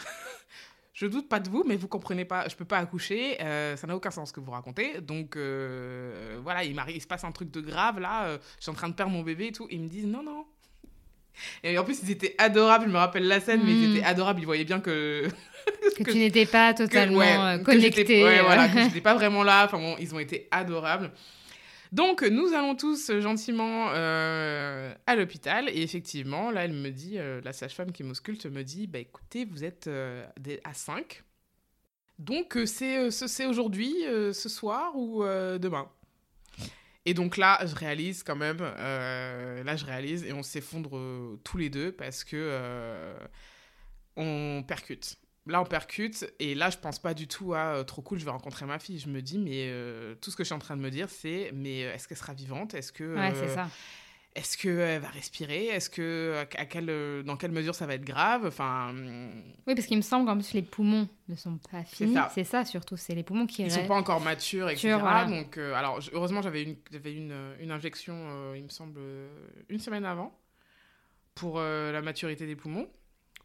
[0.93, 2.47] Je doute pas de vous, mais vous comprenez pas.
[2.47, 3.41] Je peux pas accoucher.
[3.41, 5.01] euh, ça n'a aucun sens ce que vous racontez.
[5.01, 8.37] Donc voilà, il se passe un truc de grave là.
[8.59, 9.67] je suis en train de perdre mon bébé et tout.
[9.71, 10.45] Ils me disent non non.
[11.63, 12.85] Et en plus ils étaient adorables.
[12.85, 13.95] Je me rappelle la scène, mais ils Mm.
[13.97, 14.39] étaient adorables.
[14.41, 15.27] Ils voyaient bien que
[15.97, 18.01] Que, que- tu n'étais pas que- totalement ouais, euh, que connecté.
[18.01, 19.65] j'étais- ouais, voilà, que j'étais pas vraiment là.
[19.65, 21.11] Enfin bon, ils ont été adorables.
[21.93, 25.69] Donc, nous allons tous euh, gentiment euh, à l'hôpital.
[25.69, 29.45] Et effectivement, là, elle me dit, euh, la sage-femme qui m'ausculte me dit Bah écoutez,
[29.45, 30.25] vous êtes euh,
[30.63, 31.23] à 5.
[32.19, 33.93] Donc, c'est ce- c'est aujourd'hui,
[34.33, 35.87] ce soir ou demain?
[37.05, 41.39] Et donc là, je réalise quand même, euh, là, je réalise et on s'effondre euh,
[41.43, 43.17] tous les deux parce que euh,
[44.15, 45.17] on percute.
[45.45, 48.31] Là, on percute et là, je pense pas du tout à trop cool, je vais
[48.31, 48.99] rencontrer ma fille.
[48.99, 49.69] Je me dis, mais
[50.21, 52.33] tout ce que je suis en train de me dire, c'est, mais est-ce qu'elle sera
[52.33, 52.73] vivante?
[52.73, 53.67] Est-ce que, Ouais, c'est ça.
[54.35, 55.65] Est-ce qu'elle va respirer?
[55.67, 58.45] Est-ce que, à, quelle, euh, dans quelle mesure ça va être grave?
[58.47, 59.31] Enfin, hum,
[59.67, 62.15] Oui, parce qu'il me semble qu'en plus, les poumons ne sont pas finis.
[62.33, 62.97] C'est ça, surtout.
[62.97, 63.87] C'est les poumons qui ils sont restent.
[63.89, 64.97] pas encore matures, etc.
[64.99, 65.25] Voilà.
[65.25, 68.97] Donc, euh, alors, heureusement, j'avais une, j'avais une, euh, une injection, euh, il me semble,
[68.99, 69.27] euh,
[69.69, 70.35] une semaine avant
[71.35, 72.87] pour euh, la maturité des poumons,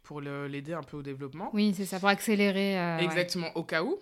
[0.03, 1.49] pour l'aider un peu au développement.
[1.53, 2.79] Oui, c'est ça, pour accélérer.
[2.79, 3.03] euh, ouais.
[3.05, 3.97] Exactement, au cas où.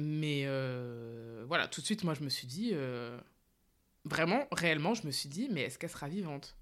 [0.00, 3.18] Mais euh, voilà, tout de suite, moi, je me suis dit, euh,
[4.06, 6.56] vraiment, réellement, je me suis dit, mais est-ce qu'elle sera vivante?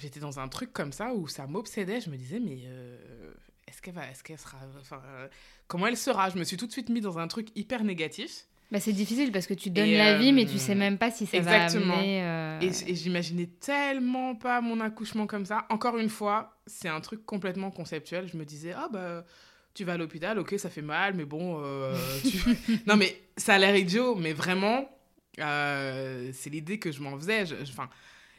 [0.00, 2.00] J'étais dans un truc comme ça où ça m'obsédait.
[2.00, 3.32] Je me disais, mais euh,
[3.66, 5.28] est-ce qu'elle va, est-ce qu'elle sera, enfin, euh,
[5.66, 6.30] comment elle sera?
[6.30, 8.44] Je me suis tout de suite mis dans un truc hyper négatif.
[8.70, 10.98] Bah, c'est difficile parce que tu donnes Et, la vie, mais tu euh, sais même
[10.98, 11.94] pas si ça exactement.
[11.94, 12.22] va amener.
[12.22, 15.66] euh, Et, et j'imaginais tellement pas mon accouchement comme ça.
[15.70, 18.28] Encore une fois, c'est un truc complètement conceptuel.
[18.28, 19.24] Je me disais, ah bah,
[19.74, 22.38] tu vas à l'hôpital, ok, ça fait mal, mais bon, euh, tu-
[22.86, 24.88] non mais ça a l'air idiot, mais vraiment,
[25.38, 27.44] euh, c'est l'idée que je m'en faisais.
[27.62, 27.88] Enfin,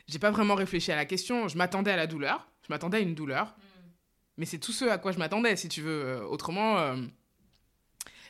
[0.07, 1.47] j'ai pas vraiment réfléchi à la question.
[1.47, 2.47] Je m'attendais à la douleur.
[2.67, 3.55] Je m'attendais à une douleur.
[4.38, 6.03] Mais c'est tout ce à quoi je m'attendais, si tu veux.
[6.05, 6.95] Euh, Autrement, euh,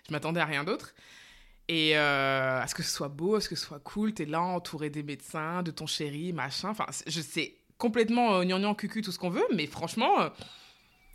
[0.08, 0.94] je m'attendais à rien d'autre.
[1.68, 4.42] Et à ce que ce soit beau, à ce que ce soit cool, t'es là
[4.42, 6.70] entouré des médecins, de ton chéri, machin.
[6.70, 10.32] Enfin, je sais complètement gnangnan cucu tout ce qu'on veut, mais franchement,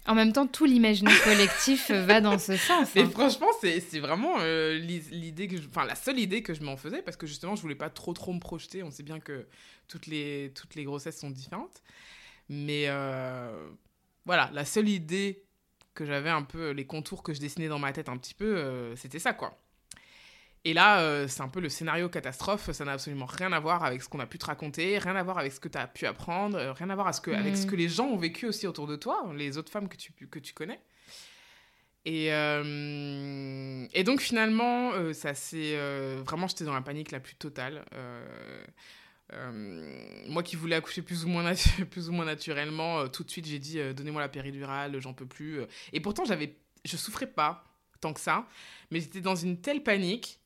[0.06, 2.90] En même temps, tout l'imaginaire collectif va dans ce sens.
[2.94, 3.10] mais hein.
[3.10, 6.76] franchement, c'est vraiment euh, l'i- l'idée que, je- enfin la seule idée que je m'en
[6.76, 8.82] faisais, parce que justement, je voulais pas trop trop me projeter.
[8.82, 9.46] On sait bien que
[9.88, 11.82] toutes les toutes les grossesses sont différentes,
[12.48, 13.68] mais euh,
[14.26, 15.42] voilà, la seule idée
[15.94, 18.56] que j'avais un peu, les contours que je dessinais dans ma tête un petit peu,
[18.56, 19.56] euh, c'était ça quoi.
[20.66, 22.70] Et là, euh, c'est un peu le scénario catastrophe.
[22.72, 25.22] Ça n'a absolument rien à voir avec ce qu'on a pu te raconter, rien à
[25.22, 27.30] voir avec ce que tu as pu apprendre, euh, rien à voir à ce que,
[27.30, 27.70] avec ce Mhm.
[27.70, 30.38] que les gens ont vécu aussi autour de toi, les autres femmes que tu, que
[30.38, 30.80] tu connais.
[32.06, 35.76] Et, euh, et donc finalement, euh, ça c'est
[36.24, 37.84] vraiment j'étais dans la panique la plus totale.
[39.32, 41.52] Moi qui voulais accoucher plus ou moins,
[41.90, 45.60] plus ou moins naturellement, tout de suite j'ai dit donnez-moi la péridurale, j'en peux plus.
[45.92, 47.64] Et pourtant j'avais, je souffrais pas
[48.00, 48.46] tant que ça,
[48.90, 50.40] mais j'étais dans une telle panique.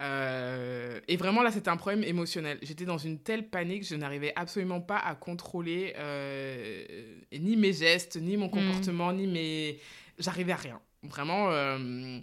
[0.00, 2.58] Euh, et vraiment là c'était un problème émotionnel.
[2.62, 6.84] J'étais dans une telle panique, je n'arrivais absolument pas à contrôler euh,
[7.32, 9.78] ni mes gestes, ni mon comportement, ni mes
[10.18, 10.80] j'arrivais à rien.
[11.02, 11.50] Vraiment.
[11.50, 12.18] euh,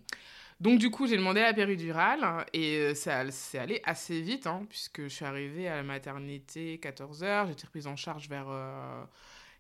[0.60, 4.66] Donc, du coup, j'ai demandé la péridurale hein, et ça c'est allé assez vite, hein,
[4.70, 8.48] puisque je suis arrivée à la maternité 14h, j'ai été reprise en charge vers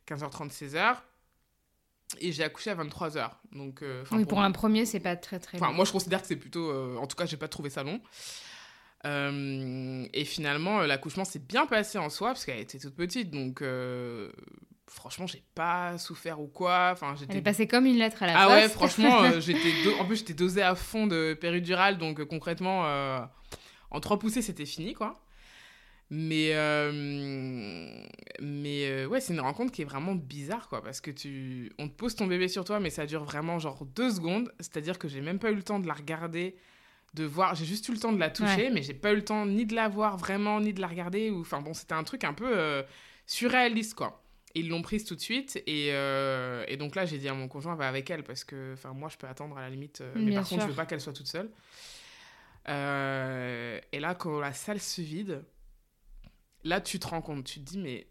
[0.08, 0.97] 15h30, 16h.
[2.19, 3.31] Et j'ai accouché à 23h.
[3.51, 6.27] Donc, euh, oui, pour, un premier, c'est pas très très Enfin, moi, je considère que
[6.27, 6.71] c'est plutôt.
[6.97, 7.99] en tout cas, j'ai pas trouvé ça long.
[9.05, 13.31] et finalement, l'accouchement s'est bien passé en soi, parce qu'elle était toute petite.
[13.31, 13.63] Donc,
[14.87, 16.91] franchement, j'ai pas souffert ou quoi.
[16.93, 17.33] Enfin, j'étais...
[17.33, 20.33] Elle est passée comme une lettre à la Ah ouais, franchement, j'étais en plus, j'étais
[20.33, 21.97] dosée à fond de péridurale.
[21.97, 22.85] Donc, concrètement,
[23.91, 25.13] en trois poussées, c'était fini, quoi.
[26.09, 26.91] Mais, euh,
[28.39, 31.89] mais euh, ouais, c'est une rencontre qui est vraiment bizarre, quoi, parce que tu, on
[31.89, 34.51] te pose ton bébé sur toi, mais ça dure vraiment genre deux secondes.
[34.59, 36.55] C'est-à-dire que j'ai même pas eu le temps de la regarder,
[37.13, 37.55] de voir.
[37.55, 39.65] J'ai juste eu le temps de la toucher, mais j'ai pas eu le temps ni
[39.65, 41.29] de la voir vraiment, ni de la regarder.
[41.29, 42.83] Ou, enfin bon, c'était un truc un peu euh,
[43.25, 44.23] surréaliste, quoi.
[44.55, 47.75] Ils l'ont prise tout de suite, et, et donc là, j'ai dit à mon conjoint,
[47.75, 50.47] va avec elle, parce que, enfin, moi, je peux attendre à la limite, mais par
[50.47, 51.49] contre, je veux pas qu'elle soit toute seule.
[52.65, 55.43] et là, quand la salle se vide
[56.67, 58.08] là, tu te rends compte, tu te dis, mais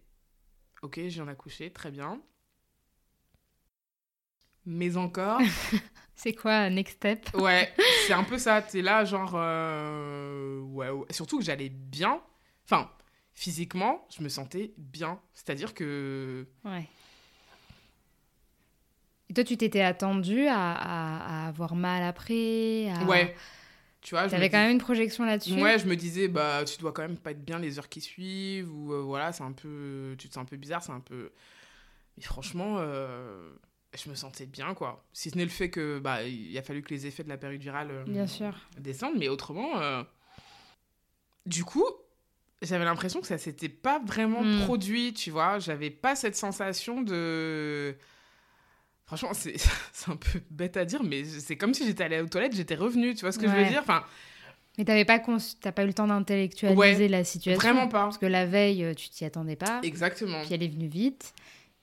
[0.82, 2.20] ok, je viens d'accoucher, très bien.
[4.64, 5.40] Mais encore.
[6.16, 7.28] c'est quoi, next step?
[7.34, 7.72] Ouais,
[8.06, 8.62] c'est un peu ça.
[8.62, 9.34] T'es là, genre.
[9.36, 12.20] Euh, ouais, Surtout que j'allais bien.
[12.64, 12.90] Enfin,
[13.32, 15.20] physiquement, je me sentais bien.
[15.32, 16.48] C'est-à-dire que.
[16.64, 16.88] Ouais.
[19.28, 23.36] Et toi, tu t'étais attendu à, à, avoir mal après Ouais.
[24.06, 25.60] Tu vois, avais quand même une projection là-dessus.
[25.60, 28.00] Ouais, je me disais, bah, tu dois quand même pas être bien les heures qui
[28.00, 30.14] suivent, ou euh, voilà, c'est un peu.
[30.16, 31.32] Tu te sens un peu bizarre, c'est un peu.
[32.16, 33.50] Mais franchement, euh,
[34.00, 35.04] je me sentais bien, quoi.
[35.12, 37.36] Si ce n'est le fait que, bah, il a fallu que les effets de la
[37.36, 38.54] péridurale euh, bien sûr.
[38.78, 39.72] descendent, mais autrement.
[41.44, 41.84] Du coup,
[42.62, 44.62] j'avais l'impression que ça s'était pas vraiment hmm.
[44.66, 45.58] produit, tu vois.
[45.58, 47.96] J'avais pas cette sensation de
[49.06, 49.56] Franchement, c'est
[50.08, 53.14] un peu bête à dire, mais c'est comme si j'étais allée aux toilettes, j'étais revenue,
[53.14, 53.80] tu vois ce que je veux dire?
[53.80, 54.04] Enfin,
[54.78, 57.60] Mais t'avais pas, pas eu le temps d'intellectualiser la situation?
[57.60, 58.04] Vraiment pas.
[58.04, 59.80] Parce que la veille, euh, tu t'y attendais pas.
[59.82, 60.42] Exactement.
[60.42, 61.32] Puis elle est venue vite.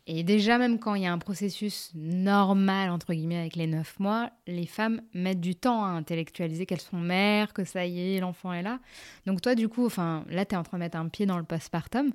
[0.06, 3.98] Et déjà, même quand il y a un processus normal, entre guillemets, avec les neuf
[4.02, 8.20] mois, les femmes mettent du temps à intellectualiser qu'elles sont mères, que ça y est,
[8.20, 8.80] l'enfant est là.
[9.26, 11.38] Donc toi, du coup, enfin, là, tu es en train de mettre un pied dans
[11.38, 12.12] le postpartum.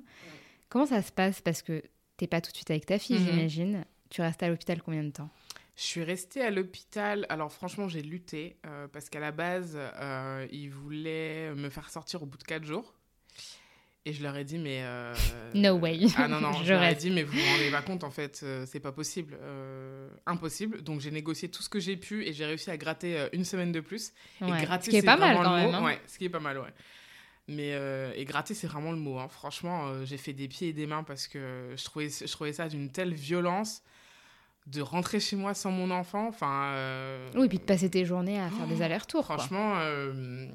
[0.69, 1.41] Comment ça se passe?
[1.41, 1.81] Parce que
[2.17, 3.25] t'es pas tout de suite avec ta fille, mhm.
[3.25, 3.85] j'imagine.
[4.09, 5.29] Tu restes à l'hôpital combien de temps?
[5.79, 7.25] Je suis restée à l'hôpital.
[7.29, 12.21] Alors franchement, j'ai lutté euh, parce qu'à la base, euh, ils voulaient me faire sortir
[12.21, 12.93] au bout de quatre jours.
[14.05, 14.79] Et je leur ai dit, mais...
[14.81, 15.13] Euh,
[15.53, 16.01] no way.
[16.17, 18.43] Ah non, non, je, leur ai dit, mais vous vous rendez pas compte, en fait,
[18.65, 19.37] c'est pas possible.
[20.25, 20.81] impossible.
[20.81, 23.71] Donc j'ai négocié tout ce que j'ai pu et j'ai réussi à gratter une semaine
[23.71, 24.11] de plus.
[24.41, 25.73] Et gratter, ce qui est, pas mal quand même.
[25.73, 25.85] Hein.
[25.85, 26.73] Ouais, ce qui est pas mal, ouais.
[27.47, 27.69] Mais
[28.17, 29.17] et gratter, c'est vraiment le mot.
[29.17, 29.29] Hein.
[29.29, 32.67] Franchement, j'ai fait des pieds et des mains parce que je trouvais, je trouvais ça
[32.67, 33.81] d'une telle violence
[34.71, 36.27] de rentrer chez moi sans mon enfant.
[36.27, 36.71] Enfin.
[36.73, 39.25] Euh, oui, puis de passer tes journées à faire des oh, allers-retours.
[39.25, 39.75] Franchement.
[39.79, 40.47] Euh,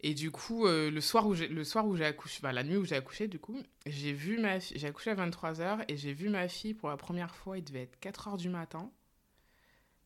[0.00, 2.64] et du coup, euh, le soir où j'ai le soir où j'ai accouché, bah, la
[2.64, 6.12] nuit où j'ai accouché, du coup, j'ai vu ma j'ai accouché à 23h et j'ai
[6.12, 8.90] vu ma fille pour la première fois, il devait être 4h du matin.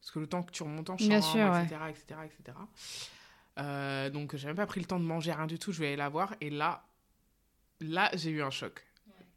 [0.01, 2.59] Parce que le temps que tu remontes en chambre, etc., etc., etc.,
[4.13, 5.73] donc, j'ai même pas pris le temps de manger, rien du tout.
[5.73, 6.35] Je vais aller la voir.
[6.43, 6.85] Et là,
[7.81, 8.85] là, j'ai eu un choc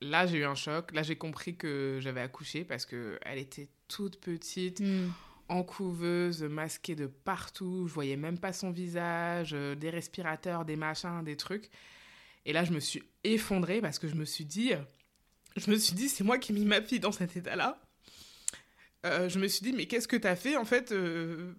[0.01, 0.91] là, j'ai eu un choc.
[0.93, 5.09] Là, j'ai compris que j'avais accouché parce qu'elle était toute petite, hmm.
[5.47, 7.87] en couveuse, masquée de partout.
[7.87, 11.69] Je voyais même pas son visage, euh, des respirateurs, des machins, des trucs.
[12.45, 14.71] Et là, je me suis effondrée parce que je me suis dit,
[15.55, 17.81] je me suis dit, c'est moi qui ai mis ma fille dans cet état-là.
[19.05, 21.53] Euh, je me suis dit, mais qu'est-ce que t'as fait en fait euh,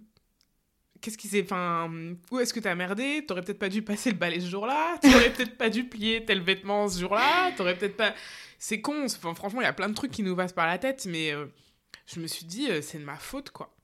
[1.00, 1.42] qu'est-ce qui s'est.
[1.42, 1.90] Enfin,
[2.30, 3.24] où est-ce que t'as merdé?
[3.26, 4.98] T'aurais peut-être pas dû passer le balai ce jour-là.
[5.02, 7.52] T'aurais peut-être pas dû plier tel vêtement ce jour-là.
[7.56, 8.14] T'aurais peut-être pas.
[8.58, 9.04] C'est con.
[9.04, 11.32] Enfin, franchement, il y a plein de trucs qui nous passent par la tête, mais
[11.32, 11.46] euh,
[12.06, 13.74] je me suis dit, euh, c'est de ma faute, quoi.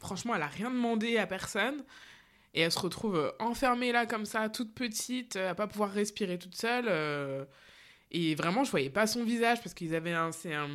[0.00, 1.84] Franchement, elle a rien demandé à personne.
[2.54, 6.38] Et elle se retrouve euh, enfermée là, comme ça, toute petite, à pas pouvoir respirer
[6.38, 7.46] toute seule.
[8.10, 10.32] et vraiment, je voyais pas son visage parce qu'ils avaient un.
[10.32, 10.68] C'est un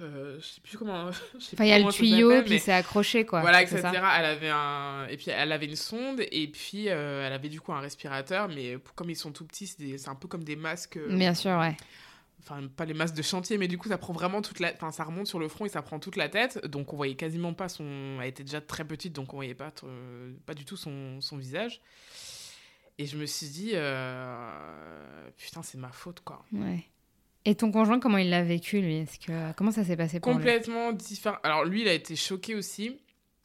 [0.00, 1.10] euh, je sais plus comment.
[1.52, 3.40] Enfin, il y a le tuyau qui s'est accroché, quoi.
[3.40, 3.80] Voilà, etc.
[3.84, 7.60] Elle avait un, et puis elle avait une sonde, et puis euh, elle avait du
[7.60, 10.96] coup un respirateur, mais comme ils sont tout petits, c'est un peu comme des masques.
[10.96, 11.76] Euh, Bien sûr, ouais.
[12.40, 14.72] Enfin, pas les masques de chantier, mais du coup, ça prend vraiment toute la.
[14.74, 17.14] Enfin, ça remonte sur le front et ça prend toute la tête, donc on voyait
[17.14, 18.18] quasiment pas son.
[18.20, 19.72] Elle était déjà très petite, donc on voyait pas,
[20.44, 21.80] pas du tout son, son visage.
[22.98, 23.74] Et je me suis dit,
[25.36, 26.44] putain, c'est ma faute, quoi.
[26.52, 26.84] Ouais.
[27.46, 28.96] Et ton conjoint, comment il l'a vécu, lui?
[28.96, 31.36] Est-ce que comment ça s'est passé pour Complètement différent.
[31.42, 32.98] Alors lui, il a été choqué aussi,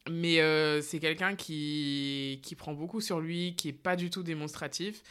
[0.09, 4.23] mais euh, c'est quelqu'un qui qui prend beaucoup sur lui, qui est pas du tout
[4.23, 5.01] démonstratif.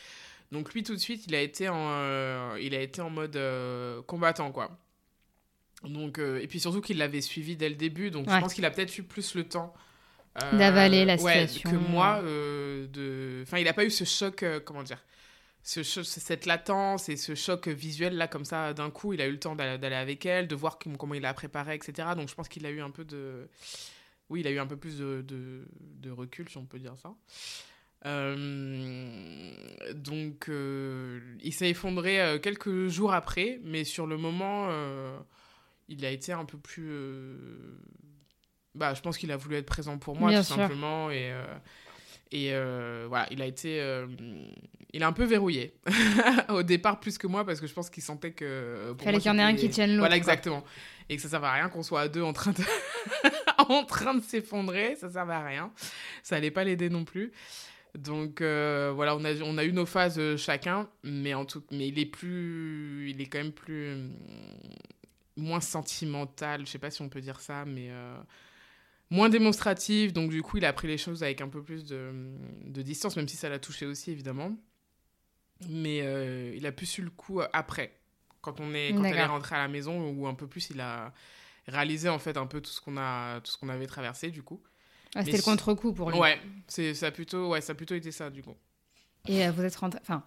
[0.52, 3.36] Donc lui, tout de suite, il a été en euh, il a été en mode
[3.36, 4.78] euh, combattant, quoi.
[5.84, 8.70] Donc et puis surtout qu'il l'avait suivi dès le début, donc je pense qu'il a
[8.70, 9.74] peut-être eu plus le temps.
[10.52, 11.70] D'avaler la situation.
[11.70, 13.42] que moi, de...
[13.42, 14.98] Enfin, il n'a pas eu ce choc, comment dire?
[15.62, 19.32] Ce cette latence et ce choc visuel là comme ça d'un coup il a eu
[19.32, 22.48] le temps d'aller avec elle de voir comment il a préparé etc donc je pense
[22.48, 23.48] qu'il a eu un peu de
[24.30, 27.14] oui il a eu un peu plus de, de, recul si on peut dire ça.
[28.06, 29.52] Euh,
[29.94, 34.68] donc euh, il s'est effondré euh, quelques jours après mais sur le moment
[35.88, 36.92] il a été un peu plus
[38.74, 41.34] bah je pense qu'il a voulu être présent pour moi tout simplement et
[42.30, 43.80] et euh, voilà, il a été.
[43.80, 44.06] Euh,
[44.92, 45.74] il a un peu verrouillé
[46.48, 48.94] au départ, plus que moi, parce que je pense qu'il sentait que.
[48.98, 50.00] Il fallait qu'il y en ait un qui tienne l'autre.
[50.00, 50.64] Voilà, exactement.
[51.08, 52.62] Et que ça ne servait à rien qu'on soit à deux en train de,
[53.58, 54.96] en train de s'effondrer.
[54.96, 55.72] Ça ne servait à rien.
[56.22, 57.32] Ça n'allait pas l'aider non plus.
[57.96, 61.88] Donc euh, voilà, on a, on a eu nos phases chacun, mais, en tout, mais
[61.88, 63.10] il est plus.
[63.10, 64.10] Il est quand même plus.
[65.36, 66.66] moins sentimental.
[66.66, 67.90] Je sais pas si on peut dire ça, mais
[69.10, 72.12] moins démonstratif, donc du coup il a pris les choses avec un peu plus de,
[72.64, 74.52] de distance, même si ça l'a touché aussi évidemment.
[75.68, 77.92] Mais euh, il a plus su le coup après,
[78.42, 80.80] quand on est quand elle est rentrée à la maison, ou un peu plus il
[80.80, 81.12] a
[81.66, 84.42] réalisé en fait un peu tout ce qu'on a tout ce qu'on avait traversé du
[84.42, 84.62] coup.
[85.14, 86.18] Ah, c'était le contre-coup pour lui.
[86.18, 88.54] Ouais, c'est ça a plutôt ouais ça a plutôt été ça du coup.
[89.26, 90.22] Et euh, vous êtes rentré, enfin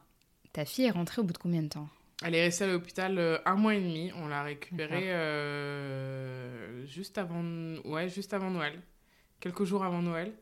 [0.53, 1.87] ta fille est rentrée au bout de combien de temps?
[2.23, 4.11] Elle est restée à l'hôpital euh, un mois et demi.
[4.15, 7.43] On l'a récupérée euh, juste, avant...
[7.83, 8.79] Ouais, juste avant Noël.
[9.39, 10.33] Quelques jours avant Noël.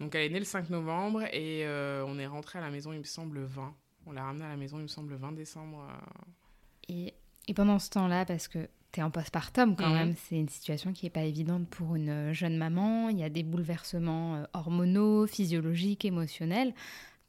[0.00, 2.92] Donc elle est née le 5 novembre et euh, on est rentré à la maison,
[2.92, 3.74] il me semble, le 20.
[4.06, 5.86] On l'a ramenée à la maison, il me semble, le 20 décembre.
[6.88, 7.14] Et,
[7.48, 9.94] et pendant ce temps-là, parce que tu es en postpartum quand mhm.
[9.94, 13.08] même, c'est une situation qui n'est pas évidente pour une jeune maman.
[13.08, 16.74] Il y a des bouleversements hormonaux, physiologiques, émotionnels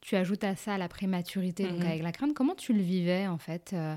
[0.05, 1.87] tu ajoutes à ça la prématurité, donc mhm.
[1.87, 2.35] avec la crainte.
[2.35, 3.95] Comment tu le vivais en fait euh,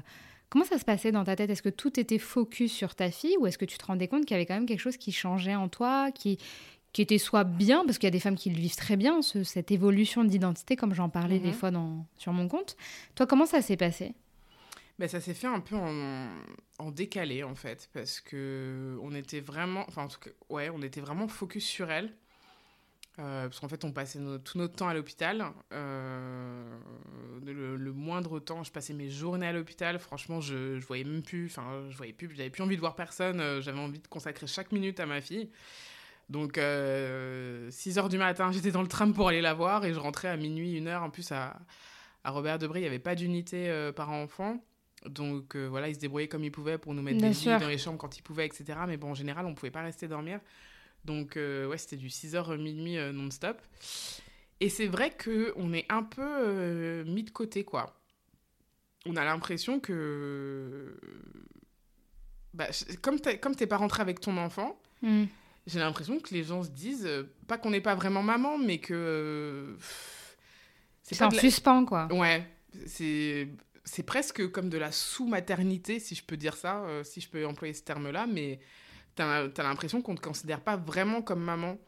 [0.49, 1.51] Comment ça se passait dans ta tête?
[1.51, 4.25] Est-ce que tout était focus sur ta fille ou est-ce que tu te rendais compte
[4.25, 6.39] qu'il y avait quand même quelque chose qui changeait en toi, qui,
[6.95, 9.21] qui était soit bien, parce qu'il y a des femmes qui le vivent très bien,
[9.21, 11.55] cette évolution d'identité, comme j'en parlais des mhm.
[11.55, 12.79] fois dans, sur mon compte?
[13.15, 14.15] Toi, comment ça s'est passé?
[14.99, 16.27] Ben, ça s'est fait un peu en,
[16.79, 20.83] en, décalé en fait parce que on était vraiment enfin en tout cas, ouais on
[20.83, 22.13] était vraiment focus sur elle
[23.19, 25.45] euh, parce qu'en fait, on passait tout notre temps à l'hôpital.
[25.73, 26.79] Euh,
[27.45, 29.99] le, moindre temps, je passais mes journées à l'hôpital.
[29.99, 32.95] Franchement, je, je voyais même plus, enfin, je voyais plus, j'avais plus envie de voir
[32.95, 33.41] personne.
[33.41, 35.51] Euh, j'avais envie de consacrer chaque minute à ma fille.
[36.29, 39.99] Donc, 6 heures du matin, j'étais dans le tram pour aller la voir et je
[39.99, 41.03] rentrais à minuit, une heure.
[41.03, 41.59] En plus, à,
[42.23, 44.63] à Robert Debré, il n'y avait pas d'unité parent-enfant.
[45.07, 47.79] Donc, voilà, il se débrouillait comme il pouvait pour nous mettre des lits dans les
[47.79, 48.79] chambres quand il pouvait, etc.
[48.87, 50.39] Mais bon, en général, on ne pouvait pas rester dormir.
[51.09, 53.59] Donc, euh, ouais, c'était du 6h minuit euh, non-stop.
[54.61, 57.99] Et c'est vrai qu'on est un peu euh, mis de côté, quoi.
[59.07, 61.01] On a l'impression que.
[62.53, 62.67] Bah,
[63.01, 65.25] comme t'es pas rentré avec ton enfant, hmm.
[65.67, 67.09] j'ai l'impression que les gens se disent,
[67.47, 69.79] pas qu'on n'est pas vraiment maman, mais que.
[71.03, 72.07] c'est en suspens, quoi.
[72.13, 72.47] Ouais.
[72.87, 73.49] C'est
[73.85, 77.73] c'est presque comme de la sous-maternité, si je peux dire ça, si je peux employer
[77.73, 78.61] ce terme-là, mais
[79.19, 81.79] t'as as, l'impression qu'on te considère pas vraiment comme maman.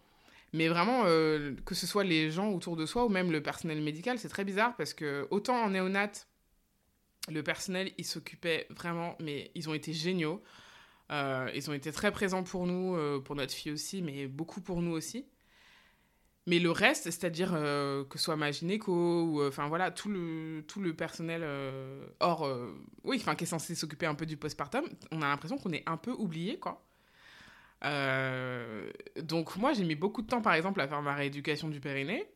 [0.52, 3.80] Mais vraiment, euh, que ce soit les gens autour de soi ou même le personnel
[3.80, 6.10] médical, c'est très bizarre parce que autant en néonat,
[7.30, 10.42] le personnel, il s'occupait vraiment, mais ils ont été géniaux.
[11.12, 14.60] Euh, ils ont été très présents pour nous, euh, pour notre fille aussi, mais beaucoup
[14.60, 15.26] pour nous aussi.
[16.46, 20.80] Mais le reste, c'est-à-dire que ce soit ma gynéco ou enfin voilà tout le tout
[20.80, 21.44] le personnel
[22.18, 22.48] hors
[23.04, 25.84] oui enfin qui est censé s'occuper un peu du postpartum, on a l'impression qu'on est
[25.86, 26.89] un peu oublié quoi.
[27.84, 28.90] Euh,
[29.22, 32.26] donc moi, j'ai mis beaucoup de temps, par exemple, à faire ma rééducation du périnée.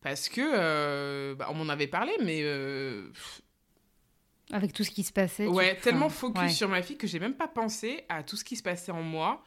[0.00, 2.40] Parce que, euh, bah, on m'en avait parlé, mais...
[2.42, 3.10] Euh,
[4.52, 5.46] Avec tout ce qui se passait.
[5.46, 8.56] Ouais, tellement focus sur ma fille que j'ai même pas pensé à tout ce qui
[8.56, 9.42] se passait en moi.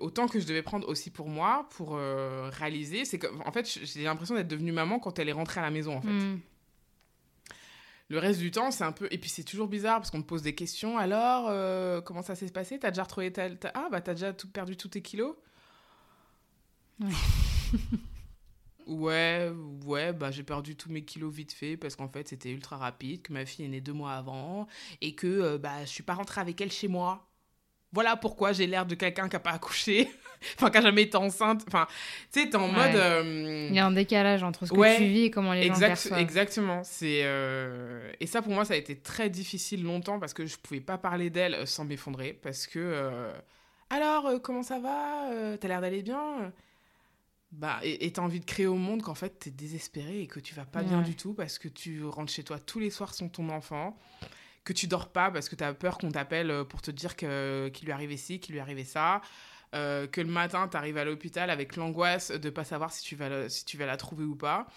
[0.00, 3.04] autant que je devais prendre aussi pour moi, pour réaliser.
[3.04, 5.70] C'est que, en fait, j'ai l'impression d'être devenue maman quand elle est rentrée à la
[5.70, 6.08] maison, en fait.
[6.08, 6.40] Hmm.
[8.08, 9.08] Le reste du temps, c'est un peu.
[9.10, 10.98] Et puis c'est toujours bizarre parce qu'on me pose des questions.
[10.98, 12.78] Alors, euh, comment ça s'est passé?
[12.78, 13.48] T'as déjà retrouvé ta.
[13.74, 14.48] Ah, bah t'as déjà tout...
[14.48, 15.34] perdu tous tes kilos?
[18.86, 19.50] Ouais.
[19.86, 23.22] ouais, bah j'ai perdu tous mes kilos vite fait parce qu'en fait c'était ultra rapide,
[23.22, 24.68] que ma fille est née deux mois avant
[25.00, 27.26] et que euh, bah je suis pas rentrée avec elle chez moi
[27.94, 30.10] voilà pourquoi j'ai l'air de quelqu'un qui n'a pas accouché,
[30.58, 31.64] enfin qui n'a jamais été enceinte.
[31.68, 31.86] Enfin,
[32.32, 32.94] tu sais, t'es en mode.
[32.94, 35.78] Euh, Il y a un décalage entre ce que tu vis et comment les gens
[35.78, 36.20] perçoivent.
[36.20, 36.82] Exactement.
[36.84, 40.56] C'est euh, et ça pour moi ça a été très difficile longtemps parce que je
[40.56, 43.30] pouvais pas parler d'elle euh, sans m'effondrer parce que
[43.90, 46.52] alors comment ça va T'as l'air d'aller bien
[47.52, 50.54] bah, et t'as envie de créer au monde qu'en fait t'es désespéré et que tu
[50.54, 53.28] vas pas bien du tout parce que tu rentres chez toi tous les soirs sans
[53.28, 53.96] ton enfant
[54.64, 57.28] que tu dors pas parce que tu as peur qu'on t'appelle pour te dire qu'il
[57.84, 59.20] lui arrivait ci, qu'il lui arrivait ça.
[59.74, 63.16] Euh, que le matin, tu arrives à l'hôpital avec l'angoisse de pas savoir si tu,
[63.16, 64.68] vas si tu vas la trouver ou pas.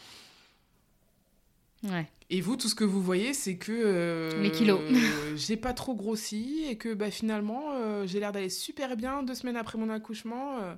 [1.84, 2.08] Ouais.
[2.30, 4.82] Et vous, tout ce que vous voyez, c'est que euh, Les kilos.
[5.36, 9.36] j'ai pas trop grossi et que bah, finalement, euh, j'ai l'air d'aller super bien deux
[9.36, 10.58] semaines après mon accouchement.
[10.60, 10.76] euh.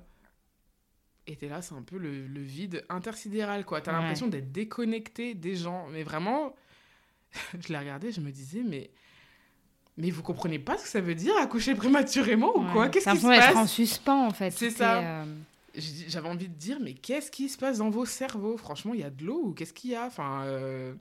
[1.26, 3.80] Et t'es là, c'est un peu le, le vide intersidéral, quoi.
[3.80, 4.00] T'as Ouais.
[4.00, 5.88] l'impression d'être déconnecté des gens.
[5.88, 6.54] Mais vraiment,
[7.58, 8.90] je l'ai regardé, je me disais, mais.
[10.00, 12.88] Mais vous comprenez pas ce que ça veut dire accoucher prématurément ou quoi?
[12.88, 14.50] Qu'est-ce qui se l'impression d'être en passe suspens, en fait.
[14.50, 14.98] C'est ça.
[15.00, 15.24] euh,
[15.76, 18.56] J'avais envie de dire, mais qu'est-ce qui se passe dans vos cerveaux?
[18.56, 20.06] Franchement, il y a de l'eau ou qu'est-ce qu'il y a?
[20.06, 20.42] Enfin.
[20.44, 20.94] euh,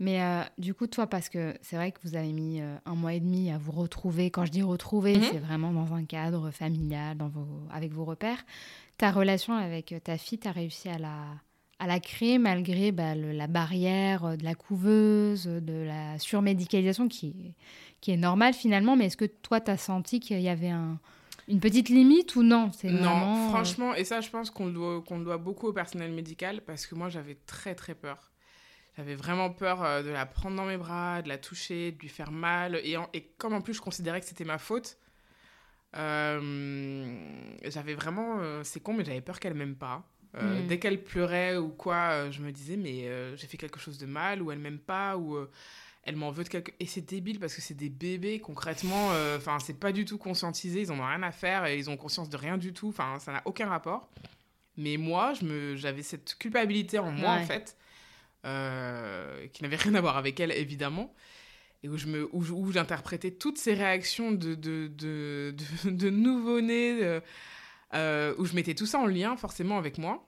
[0.00, 3.12] Mais euh, du coup, toi, parce que c'est vrai que vous avez mis un mois
[3.14, 4.30] et demi à vous retrouver.
[4.30, 5.24] Quand je dis retrouver, Mhm.
[5.30, 8.44] c'est vraiment dans un cadre familial, dans vos, avec vos repères.
[8.98, 11.24] Ta relation avec ta fille, tu as réussi à la,
[11.80, 16.18] à la créer malgré bah, le- la barrière euh, de la couveuse, euh, de la
[16.18, 17.54] surmédicalisation qui, est-
[18.00, 18.96] qui est normale finalement.
[18.96, 20.98] Mais est-ce que toi, tu as senti qu'il y avait un-
[21.48, 22.70] une petite limite ou non?
[22.76, 25.72] C'est Non, vraiment, euh, franchement, et ça, je pense qu'on doit, qu'on doit beaucoup au
[25.72, 28.30] personnel médical parce que moi, j'avais très, très peur.
[28.96, 32.30] J'avais vraiment peur de la prendre dans mes bras, de la toucher, de lui faire
[32.30, 32.78] mal.
[32.84, 34.98] Et, en- et comme en plus, je considérais que c'était ma faute,
[35.96, 37.14] euh,
[37.64, 38.36] j'avais vraiment.
[38.38, 40.02] euh, c'est con, mais j'avais peur qu'elle m'aime pas.
[40.36, 40.66] Euh, Mm.
[40.68, 43.98] Dès qu'elle pleurait ou quoi, euh, je me disais, mais euh, j'ai fait quelque chose
[43.98, 45.50] de mal, ou elle m'aime pas, ou euh,
[46.04, 46.72] elle m'en veut de quelque.
[46.78, 49.10] Et c'est débile parce que c'est des bébés, concrètement.
[49.36, 51.96] Enfin, c'est pas du tout conscientisé, ils en ont rien à faire, et ils ont
[51.96, 52.88] conscience de rien du tout.
[52.90, 54.08] Enfin, ça n'a aucun rapport.
[54.76, 55.32] Mais moi,
[55.74, 57.42] j'avais cette culpabilité en moi, Ouais.
[57.42, 57.76] en fait,
[59.52, 61.12] qui n'avait rien à voir avec elle, évidemment,
[61.82, 67.20] et où, je me, où, j'interprétais toutes ces réactions de, de, de, de, de nouveau-né,
[67.94, 70.26] euh, euh, où je mettais tout ça en lien, forcément, avec moi.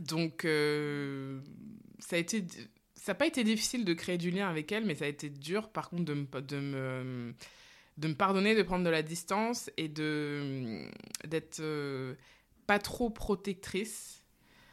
[0.00, 1.40] Donc, euh,
[1.98, 2.44] ça a été...
[2.96, 5.28] Ça n'a pas été difficile de créer du lien avec elle, mais ça a été
[5.28, 7.34] dur, par contre, de me, de me,
[7.98, 10.88] de me pardonner, de prendre de la distance et de
[11.26, 12.14] d'être euh,
[12.66, 14.22] pas trop protectrice.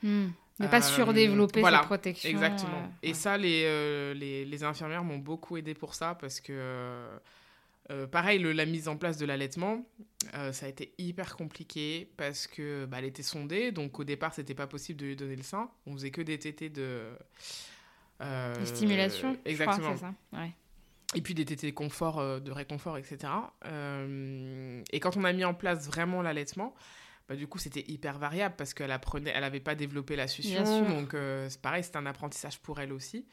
[0.01, 0.27] hmm,
[0.61, 2.29] de pas Euh, surdévelopper voilà, sa protection.
[2.29, 2.83] Exactement.
[2.83, 3.13] euh, Et ouais.
[3.13, 6.53] ça, les, euh, les, les infirmières m'ont beaucoup aidé pour ça parce que,
[7.91, 9.85] euh, pareil, le- la mise en place de l'allaitement,
[10.33, 14.33] euh, ça a été hyper compliqué parce que bah, elle était sondée, donc au départ,
[14.33, 15.69] c'était pas possible de lui donner le sein.
[15.85, 17.09] On faisait que des tétés de.
[18.21, 19.91] euh, De stimulation, exactement.
[19.93, 20.39] je crois, ça.
[20.41, 20.51] Ouais.
[21.15, 23.33] Et puis des tétés confort, euh, de réconfort, etc.
[24.91, 26.73] Et quand on a mis en place vraiment l'allaitement,
[27.27, 30.63] bah, du coup, c'était hyper variable parce qu'elle apprenait, elle n'avait pas développé la succion.
[30.87, 31.15] Donc,
[31.49, 33.25] c'est pareil, c'était un apprentissage pour elle aussi.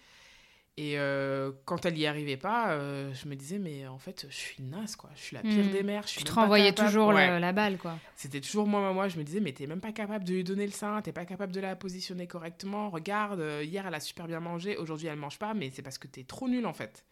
[0.81, 4.37] Et euh, quand elle y arrivait pas, euh, je me disais, mais en fait, je
[4.37, 5.11] suis naze, quoi.
[5.17, 5.71] Je suis la pire Hmm.
[5.71, 6.05] des mères.
[6.05, 7.31] Je suis Tu te renvoyais toujours Ouais.
[7.31, 7.99] le- la balle, quoi.
[8.15, 9.09] C'était toujours moi, moi, moi.
[9.09, 11.25] Je me disais, mais t'es même pas capable de lui donner le sein, t'es pas
[11.25, 12.91] capable de la positionner correctement.
[12.91, 15.99] Regarde, euh, hier elle a super bien mangé, aujourd'hui elle mange pas, mais c'est parce
[15.99, 17.05] que t'es trop nul en fait.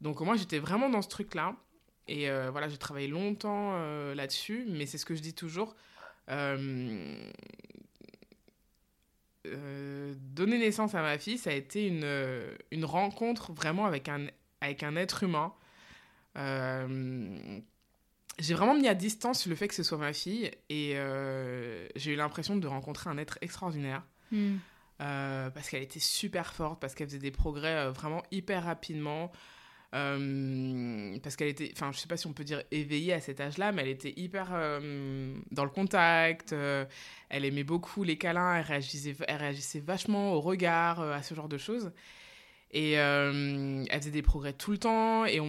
[0.00, 1.56] Donc moi j'étais vraiment dans ce truc-là.
[2.08, 3.76] Et euh, voilà, j'ai travaillé longtemps
[4.14, 5.76] là-dessus, mais c'est ce que je dis toujours.
[9.46, 14.08] Euh, donner naissance à ma fille, ça a été une, euh, une rencontre vraiment avec
[14.08, 14.26] un,
[14.60, 15.54] avec un être humain.
[16.36, 17.58] Euh,
[18.38, 22.12] j'ai vraiment mis à distance le fait que ce soit ma fille et euh, j'ai
[22.12, 24.58] eu l'impression de rencontrer un être extraordinaire Hmm.
[24.98, 29.32] parce qu'elle était super forte, parce qu'elle faisait des progrès vraiment hyper rapidement,
[29.92, 33.40] euh, parce qu'elle était, enfin je sais pas si on peut dire éveillée à cet
[33.40, 36.84] âge-là, mais elle était hyper euh, dans le contact, euh,
[37.28, 41.48] elle aimait beaucoup les câlins, elle réagissait, elle réagissait vachement au regard, à ce genre
[41.48, 41.92] de choses.
[42.72, 45.40] Et elle faisait des progrès tout le temps et,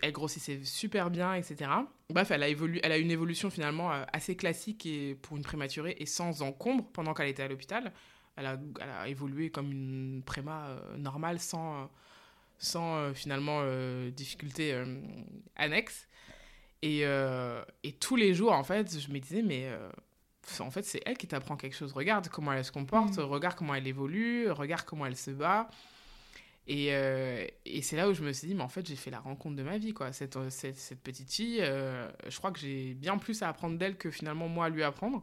[0.00, 1.68] elle grossissait super bien, etc.
[2.08, 4.88] Bref, elle a, évolué, elle a une évolution finalement assez classique
[5.22, 7.92] pour une prématurée et sans encombre pendant qu'elle était à l'hôpital.
[8.36, 11.90] Elle a, elle a évolué comme une préma normale sans,
[12.62, 14.84] sans euh, finalement euh, difficulté euh,
[15.56, 16.06] annexe.
[16.84, 19.68] Et, et tous les jours, en fait, je me disais, mais
[20.58, 21.92] en fait, c'est elle qui t'apprend quelque chose.
[21.92, 23.24] Regarde comment elle se comporte, Mhm.
[23.26, 25.68] regarde comment elle évolue, regarde comment elle se bat.
[26.66, 29.12] Et, euh, et c'est là où je me suis dit, mais en fait, j'ai fait
[29.12, 30.12] la rencontre de ma vie, quoi.
[30.12, 33.96] Cette, cette, cette petite fille, euh, je crois que j'ai bien plus à apprendre d'elle
[33.96, 35.22] que finalement moi à lui apprendre.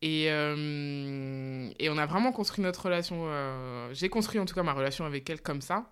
[0.00, 3.28] Et, euh, et on a vraiment construit notre relation.
[3.92, 5.90] j'ai construit en tout cas ma relation avec elle comme ça.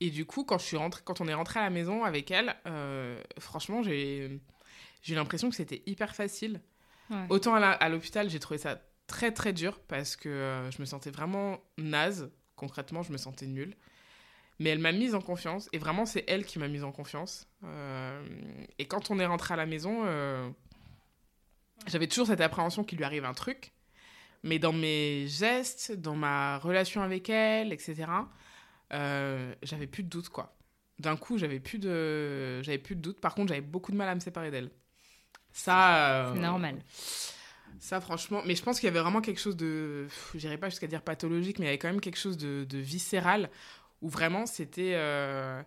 [0.00, 2.30] Et du coup, quand, je suis rentrée, quand on est rentré à la maison avec
[2.30, 4.40] elle, euh, franchement, j'ai
[5.08, 6.60] eu l'impression que c'était hyper facile.
[7.10, 7.24] Ouais.
[7.30, 11.10] Autant à l'hôpital, j'ai trouvé ça très très dur parce que euh, je me sentais
[11.10, 12.30] vraiment naze.
[12.56, 13.74] Concrètement, je me sentais nulle.
[14.58, 17.46] Mais elle m'a mise en confiance et vraiment, c'est elle qui m'a mise en confiance.
[17.64, 18.22] Euh,
[18.78, 20.04] et quand on est rentré à la maison,
[21.86, 23.72] j'avais toujours cette appréhension qu'il lui arrive un truc.
[24.42, 28.06] Mais dans mes gestes, dans ma relation avec elle, etc.,
[28.92, 30.56] euh, j'avais plus de doute, quoi.
[30.98, 33.20] D'un coup, j'avais plus de, j'avais plus de doute.
[33.20, 34.70] Par contre, j'avais beaucoup de mal à me séparer d'elle.
[35.52, 36.28] Ça.
[36.28, 36.82] euh, C'est normal.
[37.78, 40.70] Ça, franchement, mais je pense qu'il y avait vraiment quelque chose de, je dirais pas
[40.70, 43.50] jusqu'à dire pathologique, mais il y avait quand même quelque chose de, de viscéral
[44.02, 45.62] où vraiment c'était euh,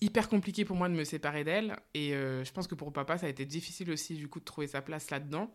[0.00, 1.76] hyper compliqué pour moi de me séparer d'elle.
[1.94, 4.44] Et euh, je pense que pour papa, ça a été difficile aussi du coup de
[4.44, 5.52] trouver sa place là-dedans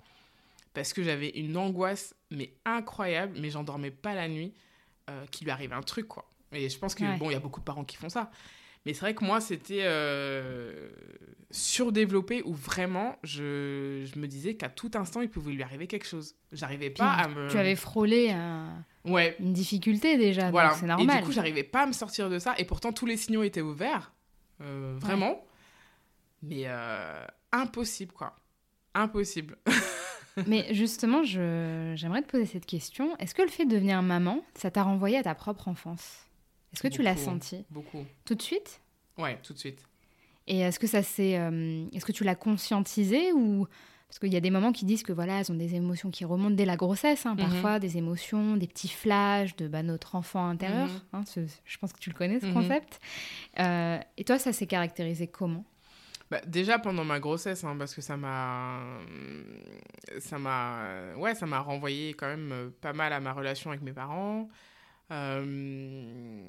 [0.73, 4.53] parce que j'avais une angoisse mais incroyable, mais j'en dormais pas la nuit,
[5.09, 6.29] euh, qu'il lui arrive un truc quoi.
[6.51, 8.31] Et je pense que bon, il y a beaucoup de parents qui font ça.
[8.85, 10.89] Mais c'est vrai que moi, c'était euh,
[11.51, 16.07] surdéveloppé où vraiment, je, je me disais qu'à tout instant, il pouvait lui arriver quelque
[16.07, 16.35] chose.
[16.53, 17.49] J'arrivais pas à me.
[17.49, 18.33] Tu avais frôlé
[19.03, 19.35] ouais.
[19.39, 20.71] une difficulté déjà, voilà.
[20.71, 21.17] c'est normal.
[21.17, 22.55] Et du coup, j'arrivais pas à me sortir de ça.
[22.57, 24.13] Et pourtant, tous les signaux étaient ouverts.
[24.61, 25.45] Euh, vraiment.
[26.41, 28.35] Mais euh, impossible, quoi.
[28.93, 29.57] Impossible.
[30.47, 33.17] Mais justement, j'aimerais te poser cette question.
[33.17, 36.26] Est-ce que le fait de devenir maman, ça t'a renvoyé à ta propre enfance?
[36.73, 38.05] Est-ce que tu l'as senti Beaucoup.
[38.25, 38.81] Tout de suite
[39.17, 39.83] Ouais, tout de suite.
[40.47, 43.67] Et est-ce que ça c'est, euh, est-ce que tu l'as conscientisé ou
[44.07, 46.23] parce qu'il y a des moments qui disent que voilà, elles ont des émotions qui
[46.23, 47.49] remontent dès la grossesse, hein, mhm.
[47.49, 50.87] parfois des émotions, des petits flashs de bah, notre enfant intérieur.
[50.87, 51.01] Mhm.
[51.13, 51.23] Hein,
[51.65, 52.53] je pense que tu le connais ce mhm.
[52.53, 53.01] concept.
[53.59, 55.65] Euh, et toi, ça s'est caractérisé comment?
[56.31, 58.79] Bah, déjà pendant ma grossesse, hein, parce que ça m'a,
[60.19, 63.81] ça m'a, ouais, ça m'a renvoyé quand même euh, pas mal à ma relation avec
[63.81, 64.47] mes parents.
[65.11, 66.45] Euh,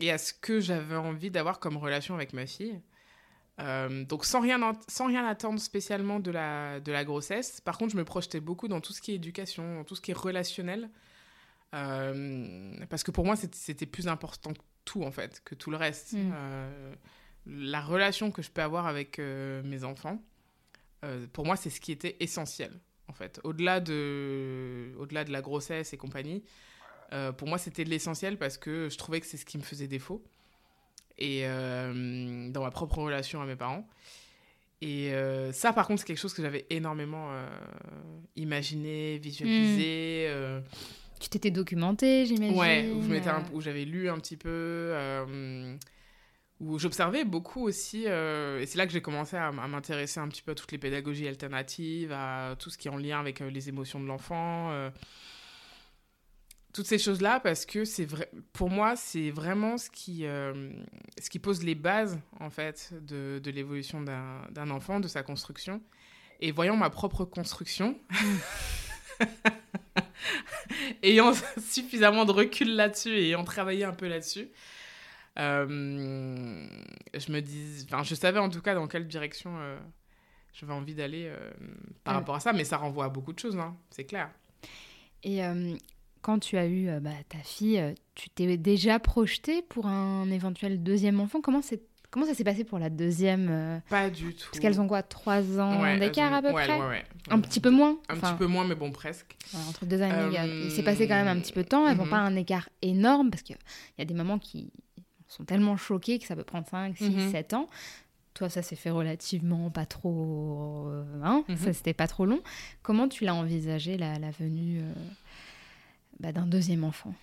[0.00, 2.80] et à ce que j'avais envie d'avoir comme relation avec ma fille.
[3.58, 7.60] Euh, donc sans rien, sans rien attendre spécialement de la, de la grossesse.
[7.62, 10.02] Par contre, je me projetais beaucoup dans tout ce qui est éducation, dans tout ce
[10.02, 10.90] qui est relationnel.
[11.74, 15.76] Euh, parce que pour moi, c'était plus important que tout, en fait, que tout le
[15.76, 16.12] reste.
[16.12, 16.32] Mm.
[17.46, 20.22] la relation que je peux avoir avec mes enfants,
[21.32, 23.40] pour moi, c'est ce qui était essentiel, en fait.
[23.42, 26.44] Au-delà de, au -delà de la grossesse et compagnie,
[27.12, 29.62] euh, pour moi, c'était de l'essentiel parce que je trouvais que c'est ce qui me
[29.62, 30.22] faisait défaut.
[31.18, 33.88] Et euh, dans ma propre relation à mes parents.
[34.82, 37.30] Et euh, ça, par contre, c'est quelque chose que j'avais énormément
[38.36, 40.30] imaginé, visualisé.
[40.30, 40.62] Hmm.
[41.18, 42.58] Tu t'étais documenté, j'imagine.
[42.58, 42.90] Ouais,
[43.54, 44.94] où, j'avais lu un petit peu,
[46.60, 48.04] où j'observais beaucoup aussi.
[48.04, 50.78] et c'est là que j'ai commencé à, à m'intéresser un petit peu à toutes les
[50.78, 54.90] pédagogies alternatives, à tout ce qui est en lien avec les émotions de l'enfant
[56.76, 60.70] toutes ces choses-là parce que c'est vrai pour moi c'est vraiment ce qui euh,
[61.18, 65.80] ce qui pose les bases en fait de, de l'évolution d'un enfant de sa construction.
[66.40, 67.98] Et voyant ma propre construction
[71.02, 71.32] ayant
[71.66, 74.50] suffisamment de recul là-dessus et ayant travaillé un peu là-dessus
[75.38, 76.66] euh,
[77.14, 79.78] je me dis enfin je savais en tout cas dans quelle direction euh,
[80.52, 81.32] j'avais envie d'aller
[82.04, 84.28] par rapport à ça mais ça renvoie à beaucoup de choses hein, c'est clair.
[85.22, 85.40] Et
[86.26, 90.28] quand tu as eu euh, bah, ta fille, euh, tu t'es déjà projeté pour un
[90.28, 91.40] éventuel deuxième enfant?
[91.40, 94.48] Comment c'est Comment ça s'est passé pour la deuxième euh, Pas du tout.
[94.50, 96.80] Parce qu'elles ont quoi Trois ans d'écart à peu ouais, près?
[96.80, 97.98] ouais, Un petit peu moins?
[98.08, 99.36] Un petit peu moins, mais bon, presque.
[99.68, 101.86] entre deux années, il s'est passé quand même un petit peu de temps.
[101.86, 102.10] Elles n'ont mhm.
[102.10, 103.56] pas un écart énorme parce qu'il
[103.98, 104.72] y a des mamans qui
[105.28, 107.68] sont tellement choquées que ça peut prendre 5, 6, 7 ans.
[108.34, 110.90] Toi, ça s'est fait relativement pas trop.
[111.22, 111.56] Hein mhm.
[111.56, 112.40] Ça, c'était pas trop long.
[112.82, 114.80] Comment tu l'as envisagé, la, la venue
[116.20, 117.14] bah, d'un deuxième enfant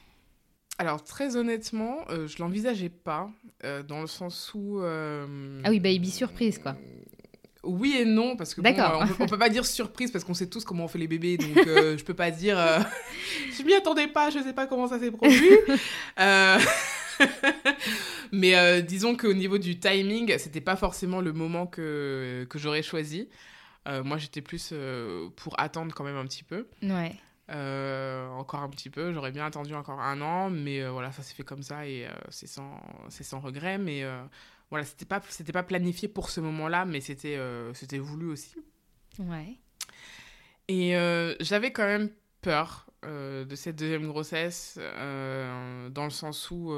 [0.79, 3.29] alors, très honnêtement, euh, je l'envisageais pas,
[3.63, 4.81] euh, dans le sens où...
[4.81, 6.75] Euh, ah oui, baby surprise, quoi.
[7.63, 10.49] Oui et non, parce que bon, on, peut, peut pas dire surprise parce qu'on sait
[10.49, 12.57] tous comment on fait les bébés, donc je peux pas dire
[13.57, 15.49] je m'y attendais pas, je sais pas comment ça s'est produit.
[18.33, 23.29] Mais disons qu'au niveau du timing, c'était pas forcément le moment que, que j'aurais choisi.
[23.85, 24.73] moi, j'étais plus
[25.37, 26.67] pour attendre quand même un petit peu.
[26.81, 27.15] Ouais.
[27.49, 31.21] Euh, encore un petit peu, j'aurais bien attendu encore un an, mais euh, voilà, ça
[31.21, 32.79] s'est fait comme ça et euh, c'est sans,
[33.09, 33.77] sans regret.
[33.77, 34.03] Mais
[34.69, 37.39] voilà, c'était pas, c'était pas planifié pour ce moment-là, mais c'était,
[37.73, 38.55] c'était voulu aussi.
[39.19, 39.57] Ouais.
[40.67, 40.93] Et
[41.41, 42.09] j'avais quand même
[42.41, 46.73] peur de cette deuxième grossesse, dans le sens où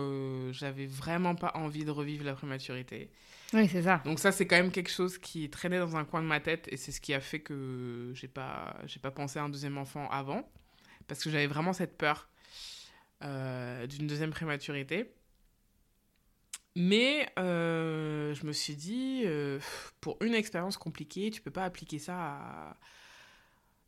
[0.52, 3.12] j'avais vraiment pas envie de revivre la prématurité.
[3.54, 4.02] Oui, c'est ça.
[4.04, 6.68] Donc ça, c'est quand même quelque chose qui traînait dans un coin de ma tête
[6.72, 9.78] et c'est ce qui a fait que j'ai pas, j'ai pas pensé à un deuxième
[9.78, 10.50] enfant avant
[11.08, 12.30] parce que j'avais vraiment cette peur
[13.24, 15.14] euh, d'une deuxième prématurité.
[16.76, 19.60] Mais euh, je me suis dit, euh,
[20.02, 22.78] pour une expérience compliquée, tu peux pas appliquer ça à...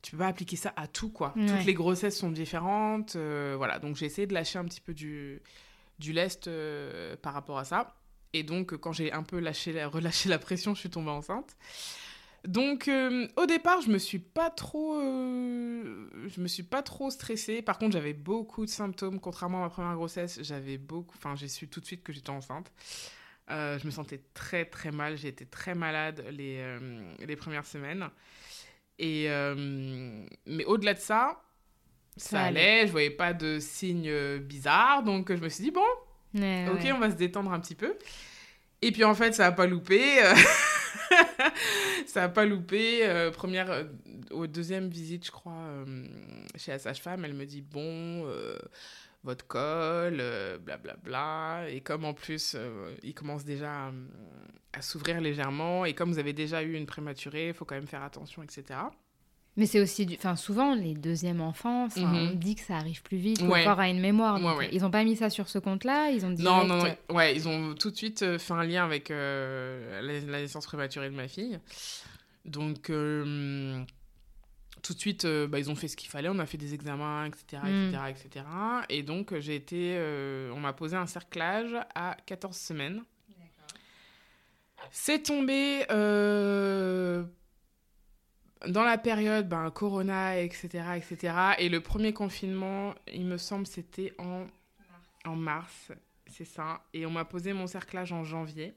[0.01, 1.34] Tu peux pas appliquer ça à tout, quoi.
[1.36, 3.18] Toutes les grossesses sont différentes.
[3.18, 5.41] voilà, donc j'ai essayé de lâcher un petit peu du,
[5.99, 6.49] du lest
[7.22, 7.97] par rapport à ça.
[8.32, 11.57] Et donc, quand j'ai un peu lâché relâché la pression, je suis tombée enceinte.
[12.47, 17.09] Donc, euh, au départ, je me suis pas trop, euh, je me suis pas trop
[17.09, 17.61] stressée.
[17.61, 19.19] Par contre, j'avais beaucoup de symptômes.
[19.19, 21.15] Contrairement à ma première grossesse, j'avais beaucoup.
[21.17, 22.71] Enfin, j'ai su tout de suite que j'étais enceinte.
[23.51, 25.17] Euh, je me sentais très très mal.
[25.17, 26.63] J'ai été très malade les,
[27.19, 28.07] les premières semaines.
[28.97, 29.27] Et,
[30.45, 31.43] mais au-delà de ça,
[32.15, 32.61] ça, Ça allait.
[32.61, 35.81] allait, je voyais pas de signes bizarres, donc je me suis dit, bon,
[36.33, 36.91] Ouais, ok, ouais.
[36.93, 37.93] on va se détendre un petit peu.
[38.81, 40.01] Et puis en fait, ça a pas loupé.
[42.05, 43.05] ça a pas loupé.
[43.05, 43.83] euh, première, euh,
[44.31, 46.05] au deuxième visite, je crois, euh,
[46.55, 48.25] chez la sage-femme, elle me dit bon,
[49.23, 50.23] votre col,
[50.61, 51.69] blablabla.
[51.69, 52.55] Et comme en plus,
[53.03, 53.91] il commence déjà à,
[54.73, 57.87] à s'ouvrir légèrement, et comme vous avez déjà eu une prématurée, il faut quand même
[57.87, 58.79] faire attention, etc.
[59.57, 60.15] Mais c'est aussi, du...
[60.15, 62.29] enfin, souvent les deuxièmes enfants, enfin, Mhm.
[62.31, 63.59] on dit que ça arrive plus vite, Ouais.
[63.61, 64.35] le corps a une mémoire.
[64.35, 64.69] Ouais, donc, ouais.
[64.71, 66.43] Ils ont pas mis ça sur ce compte-là, ils ont dit.
[66.43, 66.95] Non, non, non.
[67.15, 71.09] Ouais, ils ont tout de suite euh, fait un lien avec euh, la, naissance prématurée
[71.09, 71.59] de ma fille.
[72.45, 73.81] Donc, euh,
[74.83, 76.29] tout de suite, euh, bah, ils ont fait ce qu'il fallait.
[76.29, 77.87] On a fait des examens, etc., Mm.
[77.89, 78.45] etc., etc.
[78.89, 79.97] Et donc, j'ai été...
[80.55, 83.01] on m'a posé un cerclage à 14 semaines.
[84.91, 85.83] C'est tombé
[88.67, 91.33] dans la période ben, Corona, etc., etc.
[91.59, 94.45] Et le premier confinement, il me semble, c'était en,
[95.25, 95.91] en mars,
[96.27, 96.81] c'est ça.
[96.93, 98.73] Et on m'a posé mon cerclage en janvier.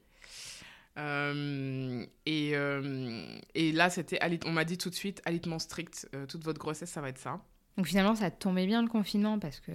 [0.98, 6.26] Euh, et, euh, et là, c'était, on m'a dit tout de suite, alitement strict, euh,
[6.26, 7.40] toute votre grossesse, ça va être ça.
[7.76, 9.72] Donc finalement, ça tombait bien le confinement parce que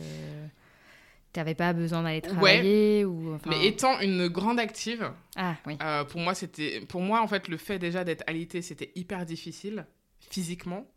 [1.36, 2.22] t'avais pas besoin d'aller Ouais.
[2.22, 3.36] travailler ou.
[3.36, 5.78] enfin- Mais étant une grande active, Ah oui.
[5.82, 9.26] Euh, pour moi, c'était, pour moi, en fait, le fait déjà d'être alité, c'était hyper
[9.26, 9.86] difficile
[10.20, 10.88] physiquement.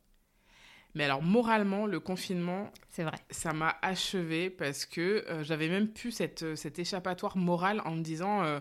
[0.95, 3.19] Mais alors moralement, le confinement, C'est vrai.
[3.31, 7.93] ça m'a achevé parce que euh, j'avais même plus cette, euh, cet échappatoire moral en
[7.95, 8.59] me disant euh,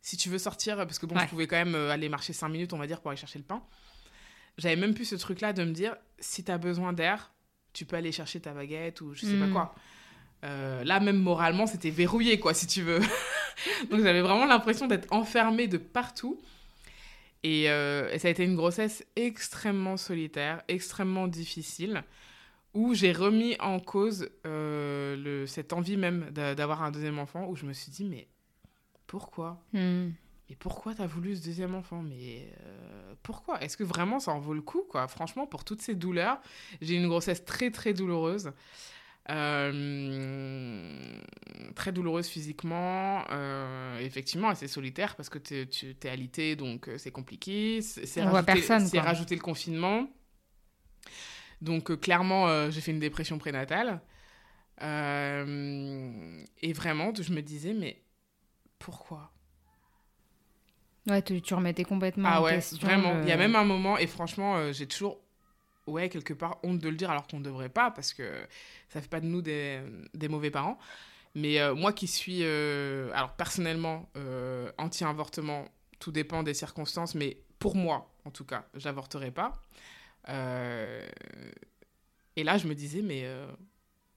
[0.00, 1.22] si tu veux sortir, parce que bon, Ouais.
[1.24, 3.44] je pouvais quand même aller marcher 5 minutes, on va dire, pour aller chercher le
[3.44, 3.62] pain.
[4.58, 7.32] J'avais même plus ce truc-là de me dire si tu as besoin d'air,
[7.74, 9.52] tu peux aller chercher ta baguette ou je sais pas Mm.
[9.52, 9.74] quoi.
[10.44, 13.00] Euh, là, même moralement, c'était verrouillé, quoi, si tu veux.
[13.90, 16.38] Donc j'avais vraiment l'impression d'être enfermée de partout.
[17.42, 22.02] Et, euh, et ça a été une grossesse extrêmement solitaire, extrêmement difficile,
[22.74, 27.46] où j'ai remis en cause euh, le, cette envie même d'a- d'avoir un deuxième enfant,
[27.48, 28.26] où je me suis dit, mais
[29.06, 29.62] pourquoi?
[29.72, 30.10] Hmm.
[30.48, 32.02] Mais pourquoi t'as voulu ce deuxième enfant?
[32.02, 33.60] Mais euh, pourquoi?
[33.62, 35.08] Est-ce que vraiment ça en vaut le coup quoi?
[35.08, 36.40] Franchement, pour toutes ces douleurs,
[36.80, 38.52] j'ai eu une grossesse très très douloureuse.
[39.28, 41.20] Euh,
[41.74, 47.10] très douloureuse physiquement, euh, effectivement assez solitaire parce que tu t'es alité donc euh, c'est
[47.10, 47.82] compliqué.
[47.82, 50.08] C'est rajouter- le confinement.
[51.60, 54.00] Donc euh, clairement, j'ai fait une dépression prénatale.
[54.80, 58.02] Et vraiment, je me disais, mais
[58.78, 59.32] pourquoi?
[61.06, 62.86] Ouais, tu, tu remettais complètement ah en ouais, question.
[62.86, 63.20] vraiment.
[63.22, 65.20] Il y a même un moment, et franchement, j'ai toujours,
[65.86, 68.24] ouais, quelque part, honte de le dire alors qu'on ne devrait pas, parce que
[68.88, 69.80] ça fait pas de nous des,
[70.14, 70.78] des mauvais parents.
[71.34, 75.66] Mais euh, moi qui suis, euh, alors personnellement, euh, anti-avortement,
[75.98, 79.62] tout dépend des circonstances, mais pour moi, en tout cas, j'avorterai pas.
[82.36, 83.24] Et là, je me disais, mais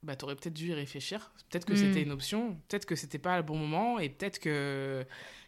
[0.03, 1.31] bah, t'aurais peut-être dû y réfléchir.
[1.49, 1.77] Peut-être que Mm.
[1.77, 5.05] c'était une option, peut-être que c'était pas le bon moment, et peut-être que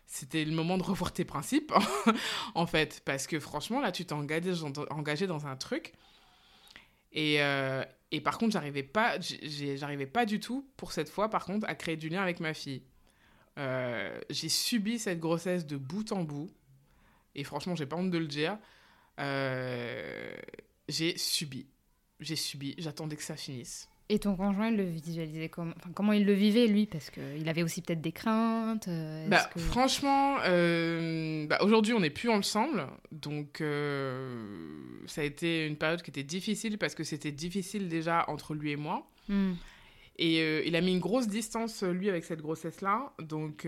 [0.08, 1.72] c'était le moment de revoir tes principes,
[2.56, 3.02] en fait.
[3.06, 4.52] Parce que franchement, là, tu t'es engagé,
[4.90, 5.94] engagé dans un truc.
[7.14, 11.46] Et, euh, et par contre, j'arrivais pas, j'arrivais pas du tout, pour cette fois, par
[11.46, 12.84] contre, à créer du lien avec ma fille.
[13.58, 16.50] Euh, j'ai subi cette grossesse de bout en bout.
[17.36, 18.58] Et franchement, j'ai pas honte de le dire.
[19.20, 20.36] Euh,
[20.88, 21.68] j'ai subi.
[22.20, 22.76] J'ai subi.
[22.78, 23.90] J'attendais que ça finisse.
[24.14, 26.86] Et ton conjoint, il le visualisait comment enfin, Comment il le vivait, lui?
[26.86, 28.90] Parce qu'il avait aussi peut-être des craintes.
[28.90, 32.88] euh, Bah, que- Franchement, euh, bah, aujourd'hui, on n'est plus ensemble.
[33.14, 34.36] Donc, euh,
[35.06, 38.72] ça a été une période qui était difficile parce que c'était difficile déjà entre lui
[38.72, 39.10] et moi.
[39.30, 39.54] Hmm.
[40.18, 43.14] Et il a mis une grosse distance, lui, avec cette grossesse-là.
[43.20, 43.66] Donc,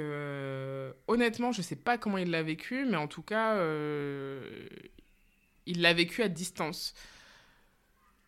[1.07, 3.57] honnêtement, je sais pas comment il l'a vécu, mais en tout cas,
[5.65, 6.93] il l'a vécu à distance.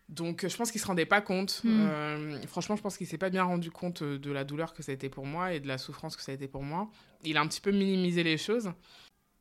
[0.08, 1.62] Donc, euh, je pense qu'il se rendait pas compte.
[1.64, 1.86] Mm.
[1.88, 4.82] Euh, franchement, je pense qu'il s'est pas bien rendu compte euh, de la douleur que
[4.82, 6.88] ça a été pour moi et de la souffrance que ça a été pour moi.
[7.24, 8.70] Il a un petit peu minimisé les choses.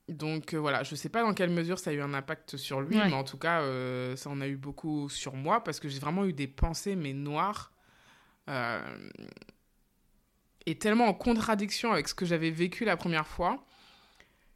[0.07, 2.79] Donc euh, voilà, je sais pas dans quelle mesure ça a eu un impact sur
[2.81, 3.07] lui, Ouais.
[3.07, 5.99] mais en tout cas, euh, ça en a eu beaucoup sur moi parce que j'ai
[5.99, 7.71] vraiment eu des pensées, mais noires,
[10.67, 13.65] et tellement en contradiction avec ce que j'avais vécu la première fois,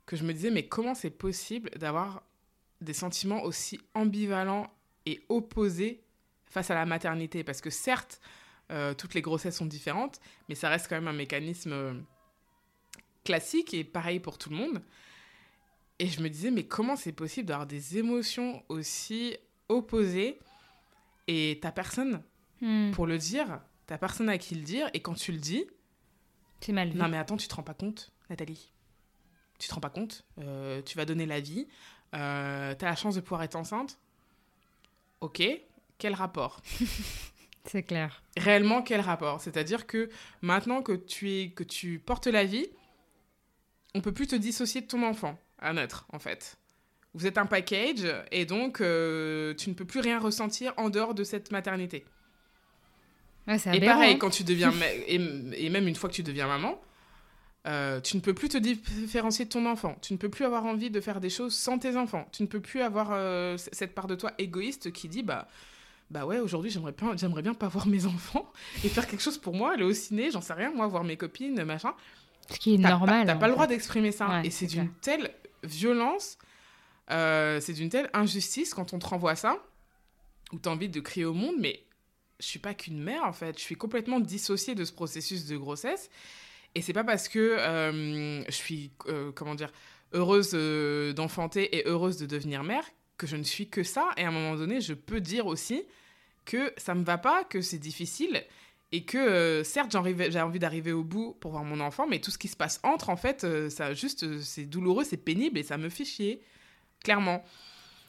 [0.05, 2.21] que je me disais, mais comment c'est possible d'avoir
[2.81, 4.71] des sentiments aussi ambivalents
[5.11, 6.03] et opposés
[6.45, 8.19] face à la maternité Parce que certes,
[8.71, 11.93] euh, toutes les grossesses sont différentes, mais ça reste quand même un mécanisme euh,
[13.23, 14.81] classique et pareil pour tout le monde.
[15.99, 19.35] Et je me disais, mais comment c'est possible d'avoir des émotions aussi
[19.67, 20.39] opposées
[21.27, 22.23] et t'as personne
[22.61, 22.91] Hmm.
[22.91, 25.65] pour le dire, t'as personne à qui le dire, et quand tu le dis,
[26.59, 26.97] C'est mal vu.
[26.99, 28.73] non mais attends, tu te rends pas compte, Nathalie.
[29.59, 31.67] Tu te rends pas compte, euh, tu vas donner la vie,
[32.15, 33.97] euh, t'as la chance de pouvoir être enceinte.
[35.21, 35.43] Ok,
[35.97, 36.61] quel rapport
[37.65, 38.23] C'est clair.
[38.37, 39.41] Réellement, quel rapport?
[39.41, 40.09] C'est-à-dire que
[40.41, 42.67] maintenant que tu, es, que tu portes la vie,
[43.93, 46.57] on peut plus te dissocier de ton enfant à naître, en fait.
[47.13, 51.13] Vous êtes un package et donc euh, tu ne peux plus rien ressentir en dehors
[51.13, 52.05] de cette maternité.
[53.47, 54.17] Ouais, Et aberrant, pareil, hein.
[54.19, 54.71] quand tu deviens
[55.07, 56.79] et même une fois que tu deviens maman,
[57.67, 59.97] euh, tu ne peux plus te différencier de ton enfant.
[60.01, 62.27] Tu ne peux plus avoir envie de faire des choses sans tes enfants.
[62.31, 65.47] Tu ne peux plus avoir euh, cette part de toi égoïste qui dit bah
[66.09, 68.51] bah ouais aujourd'hui j'aimerais bien j'aimerais bien pas voir mes enfants
[68.83, 71.17] et faire quelque chose pour moi, aller au ciné, j'en sais rien moi, voir mes
[71.17, 71.93] copines machin.
[72.49, 73.25] Ce qui est normal.
[73.25, 74.27] pas, t'as en pas le droit d'exprimer ça.
[74.27, 75.31] Ouais, et c'est c'est d'une telle
[75.63, 76.37] violence,
[77.11, 79.57] euh, c'est d'une telle injustice quand on te renvoie ça,
[80.53, 81.83] où t'as envie de crier au monde, mais
[82.39, 83.57] je suis pas qu'une mère en fait.
[83.57, 86.09] Je suis complètement dissociée de ce processus de grossesse.
[86.75, 89.71] Et c'est pas parce que euh, je suis, euh, comment dire,
[90.13, 92.83] heureuse euh, d'enfanter et heureuse de devenir mère
[93.17, 94.09] que je ne suis que ça.
[94.17, 95.83] Et à un moment donné, je peux dire aussi
[96.45, 98.43] que ça me va pas, que c'est difficile
[98.91, 102.31] et que euh, certes j'ai envie d'arriver au bout pour voir mon enfant, mais tout
[102.31, 105.59] ce qui se passe entre, en fait, euh, ça juste, euh, c'est douloureux, c'est pénible
[105.59, 106.41] et ça me fait chier,
[107.03, 107.43] clairement.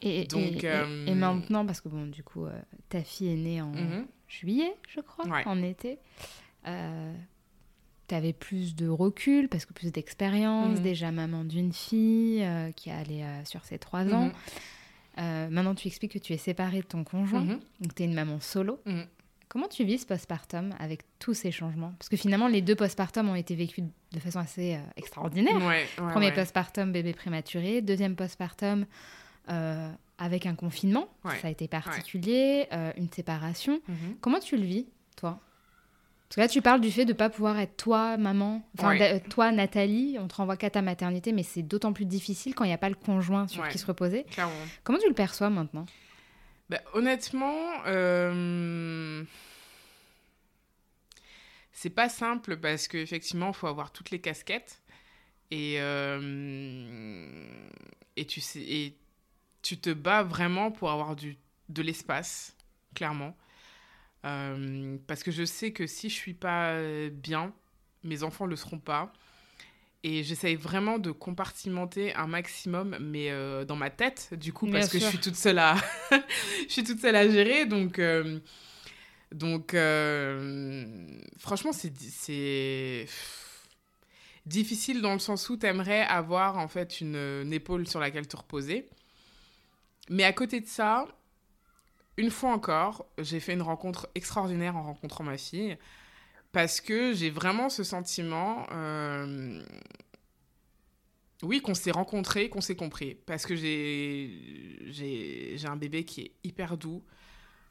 [0.01, 2.47] Et, et- Donc, et- et maintenant, parce que bon, du coup,
[2.89, 4.07] ta fille est née en Mhm.
[4.27, 5.43] juillet, je crois, Ouais.
[5.45, 5.99] en été.
[8.11, 10.83] Euh, T'avais plus de recul parce que plus d'expérience, Mhm.
[10.83, 14.25] déjà maman d'une fille euh, qui a allé euh, sur ses trois ans.
[14.25, 14.31] Mhm.
[15.19, 17.59] Euh, maintenant, tu expliques que tu es séparée de ton conjoint, Mhm.
[17.79, 18.79] donc tu es une maman solo.
[19.47, 21.93] Comment tu vis ce postpartum avec tous ces changements?
[21.99, 23.83] Parce que finalement, les deux postpartum ont été vécus
[24.13, 25.55] de façon assez euh, extraordinaire.
[25.57, 26.33] Ouais, ouais, Premier ouais.
[26.33, 27.81] postpartum, bébé prématuré.
[27.81, 28.85] Deuxième postpartum,
[30.17, 31.07] avec un confinement.
[31.41, 32.67] Ça a été particulier.
[32.97, 33.81] une séparation.
[34.21, 34.87] Comment tu le vis,
[35.17, 35.39] toi?
[36.31, 38.65] Parce que là, tu parles du fait de ne pas pouvoir être toi, maman.
[38.79, 39.15] Enfin, Ouais.
[39.15, 40.15] euh, toi, Nathalie.
[40.17, 42.77] On te renvoie qu'à ta maternité, mais c'est d'autant plus difficile quand il n'y a
[42.77, 43.67] pas le conjoint sur Ouais.
[43.69, 44.23] qui se reposer.
[44.23, 44.53] Clairement.
[44.85, 45.85] Comment tu le perçois maintenant?
[46.69, 47.53] Bah, honnêtement,
[47.85, 49.25] euh,
[51.73, 54.81] c'est pas simple parce qu'effectivement, il faut avoir toutes les casquettes.
[55.51, 57.43] Et, euh,
[58.15, 58.97] et, tu sais, et
[59.61, 62.55] tu te bats vraiment pour avoir du, de l'espace,
[62.95, 63.35] clairement.
[64.25, 67.53] Euh, parce que je sais que si je suis pas euh, bien,
[68.03, 69.11] mes enfants le seront pas.
[70.03, 74.79] Et j'essaye vraiment de compartimenter un maximum, mais euh, dans ma tête, du coup, Bien
[74.79, 75.75] parce que je suis toute seule à,
[76.67, 77.67] je suis toute seule à gérer.
[77.67, 78.39] Donc, euh,
[79.31, 79.75] donc
[81.37, 83.05] franchement, c'est
[84.47, 88.37] difficile dans le sens où t'aimerais avoir en fait une, une épaule sur laquelle te
[88.37, 88.87] reposer.
[90.09, 91.05] Mais à côté de ça,
[92.17, 95.77] une fois encore, j'ai fait une rencontre extraordinaire en rencontrant ma fille.
[96.51, 99.63] Parce que j'ai vraiment ce sentiment, euh,
[101.43, 103.15] oui, qu'on s'est rencontrés, qu'on s'est compris.
[103.25, 107.03] Parce que j'ai un bébé qui est hyper doux,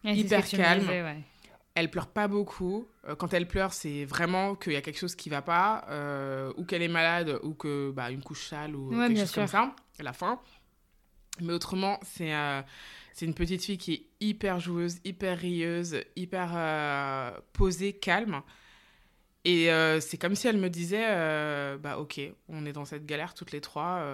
[0.02, 0.80] Hyper calme.
[0.80, 1.18] disais, ouais.
[1.74, 2.88] elle pleure pas beaucoup.
[3.06, 6.50] Euh, quand elle pleure, c'est vraiment qu'il y a quelque chose qui va pas, euh,
[6.56, 9.46] ou qu'elle est malade, ou que bah, une couche sale, ou Ouais, quelque chose comme
[9.46, 10.40] ça, à la fin.
[11.42, 12.62] Mais autrement, c'est euh,
[13.12, 18.42] c'est une petite fille qui est hyper joueuse, hyper rieuse, hyper euh, posée, calme.
[19.44, 23.06] Et euh, c'est comme si elle me disait, euh, bah ok, on est dans cette
[23.06, 24.04] galère toutes les trois,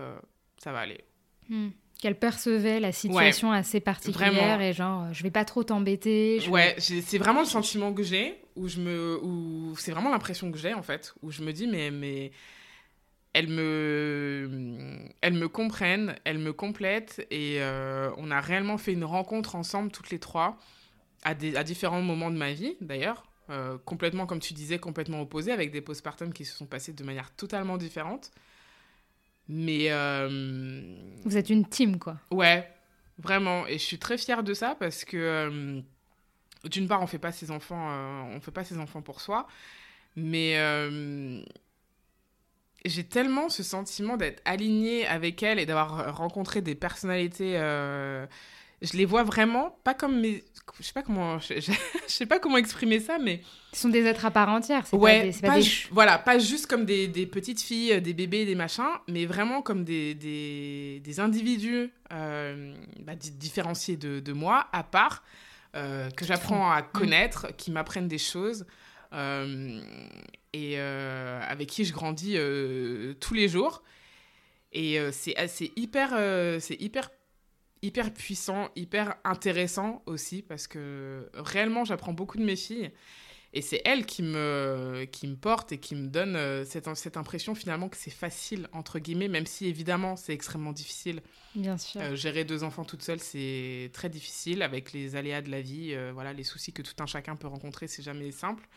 [0.58, 1.04] ça va aller.
[1.48, 1.68] Hmm.
[2.00, 4.60] Qu'elle percevait la situation assez particulière Vraiment.
[4.60, 6.46] et genre, je vais pas trop t'embêter.
[6.50, 10.58] Ouais, c'est vraiment le sentiment que j'ai, où je me, où c'est vraiment l'impression que
[10.58, 12.32] j'ai en fait, où je me dis mais mais
[13.36, 14.48] elles me,
[15.20, 19.90] elles me comprennent, elles me complètent et euh, on a réellement fait une rencontre ensemble
[19.90, 20.56] toutes les trois
[21.22, 25.20] à des, à différents moments de ma vie d'ailleurs, euh, complètement comme tu disais, complètement
[25.20, 28.30] opposés avec des postpartum qui se sont passés de manière totalement différente.
[29.50, 32.16] Mais euh, Vous êtes une team, quoi.
[32.30, 32.66] Ouais,
[33.18, 33.66] vraiment.
[33.66, 35.82] Et je suis très fière de ça parce que,
[36.64, 37.86] d'une part, on fait pas ses enfants,
[38.34, 39.46] on fait pas ses enfants pour soi,
[40.16, 40.56] mais
[42.88, 47.52] j'ai tellement ce sentiment d'être alignée avec elle et d'avoir rencontré des personnalités.
[47.56, 48.26] euh,
[48.82, 50.44] je les vois vraiment pas comme mes,
[50.80, 51.72] je sais pas comment, je, je-
[52.06, 53.40] je sais pas comment exprimer ça, mais
[53.72, 54.84] Ce sont des êtres à part entière.
[54.92, 58.00] Ouais, pas des, pas pas des ju- voilà, pas juste comme des, des petites filles,
[58.02, 64.20] des bébés, des machins, mais vraiment comme des, des, individus euh, bah, di- différenciés de,
[64.20, 65.24] de moi, à part,
[65.74, 68.66] euh, que j'apprends à connaître, qui m'apprennent des choses,
[69.12, 73.82] et euh, avec qui je grandis euh, tous les jours.
[74.72, 77.10] Et euh, c'est c'est hyper, euh, c'est hyper
[77.82, 82.90] hyper puissant, hyper intéressant aussi, parce que réellement, j'apprends beaucoup de mes filles.
[83.52, 87.16] Et c'est elle qui me, qui me porte et qui me donne euh, cette, cette
[87.16, 91.22] impression finalement que c'est facile, entre guillemets, même si évidemment c'est extrêmement difficile.
[91.54, 92.02] Bien sûr.
[92.02, 95.94] Euh, gérer deux enfants toute seule, c'est très difficile avec les aléas de la vie,
[95.94, 98.68] euh, voilà, les soucis que tout un chacun peut rencontrer, c'est jamais simple.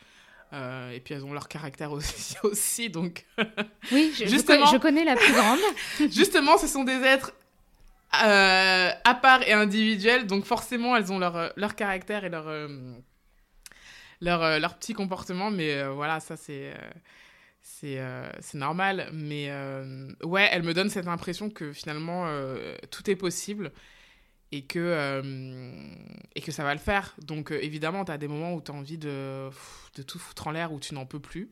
[0.51, 3.25] Et puis elles ont leur caractère aussi, aussi donc.
[3.91, 5.59] oui, je, justement, je, connais la plus grande.
[6.11, 7.33] justement, ce sont des êtres
[8.11, 12.47] à part et individuels, donc forcément elles ont leur, leur caractère et leur
[14.21, 16.73] leur, euh, leur petit comportement, mais euh, voilà, ça c'est
[17.83, 19.09] euh, c'est normal.
[19.13, 19.51] Mais
[20.23, 22.27] ouais, elle me donne cette impression que finalement
[22.91, 23.71] tout est possible
[24.51, 25.21] et que,
[26.35, 27.15] et que ça va le faire.
[27.21, 29.49] Donc évidemment, tu as des moments où tu as envie de,
[29.95, 31.51] de tout foutre en l'air, où tu n'en peux plus.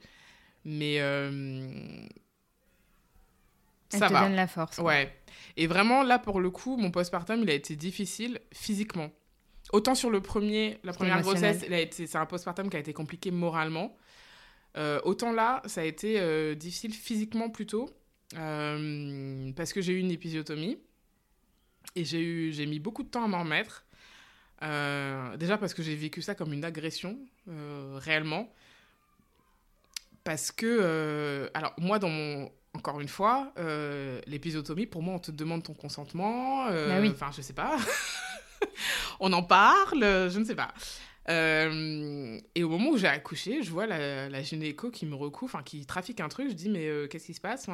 [0.66, 0.95] Mais
[3.93, 4.78] elle ça te donne la force.
[4.80, 5.14] Ouais.
[5.56, 9.12] Et vraiment, là, pour le coup, mon postpartum, il a été difficile physiquement.
[9.74, 13.98] Autant sur le premier, la première grossesse, c'est un postpartum qui a été compliqué moralement.
[14.78, 17.89] Euh, autant là, ça a été euh, difficile physiquement plutôt,
[18.36, 20.78] euh, parce que j'ai eu une épisiotomie
[21.98, 23.86] et j'ai eu, j'ai mis beaucoup de temps à m'en remettre.
[25.38, 27.18] déjà parce que j'ai vécu ça comme une agression
[27.95, 28.52] réellement,
[30.24, 33.54] parce que, alors moi dans mon, encore une fois,
[34.28, 37.78] l'épisiotomie pour moi on te demande ton consentement, bah enfin je sais pas.
[39.20, 40.74] on en parle, je ne sais pas.
[41.30, 45.62] Euh, et au moment où j'ai accouché, je vois la, gynéco qui me recoue, enfin
[45.64, 46.50] qui trafique un truc.
[46.50, 47.68] Je dis, mais euh, qu'est-ce qui se passe?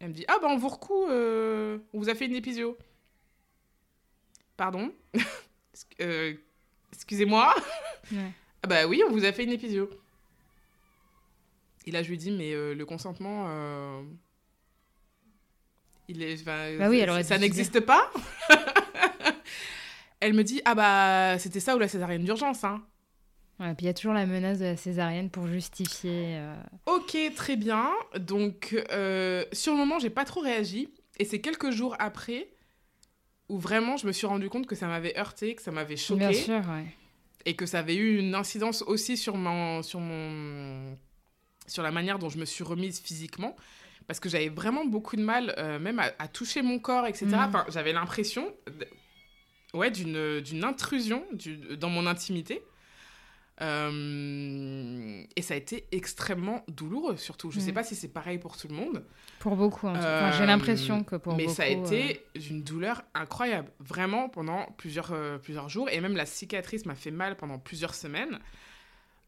[0.00, 2.76] Elle me dit, ah ben on vous recoue, euh, on vous a fait une épisio.
[4.56, 4.92] Pardon
[6.92, 7.54] Excusez-moi
[8.64, 9.90] Ah bah oui, on vous a fait une épisio.
[11.84, 13.48] Et là, je lui dis, mais le consentement,
[16.06, 18.08] il est, bah oui, alors ça n'existe pas
[20.22, 22.82] elle me dit Ah bah, c'était ça ou la césarienne d'urgence, hein.
[23.60, 26.38] Ouais, puis il y a toujours la menace de la césarienne pour justifier.
[26.38, 26.54] Euh.
[26.86, 27.90] Ok, très bien.
[28.18, 30.88] Donc, euh, sur le moment, j'ai pas trop réagi.
[31.18, 32.48] Et c'est quelques jours après
[33.48, 36.28] où vraiment je me suis rendu compte que ça m'avait heurté, que ça m'avait choqué.
[36.28, 36.86] Bien sûr, ouais.
[37.44, 40.96] Et que ça avait eu une incidence aussi sur, mon, sur, mon,
[41.66, 43.56] sur la manière dont je me suis remise physiquement.
[44.06, 47.26] Parce que j'avais vraiment beaucoup de mal, euh, même à, toucher mon corps, etc.
[47.26, 47.34] Mm.
[47.34, 48.52] Enfin, j'avais l'impression
[49.74, 52.62] ouais, d'une intrusion du, dans mon intimité.
[53.60, 57.50] Euh, et ça a été extrêmement douloureux, surtout.
[57.50, 57.74] Je ne sais mm.
[57.74, 59.04] pas si c'est pareil pour tout le monde.
[59.38, 61.50] Pour beaucoup, en tout J'ai l'impression que pour mais beaucoup.
[61.50, 65.88] Mais ça a été euh, une douleur incroyable, vraiment pendant plusieurs, euh, plusieurs jours.
[65.90, 68.38] Et même la cicatrice m'a fait mal pendant plusieurs semaines.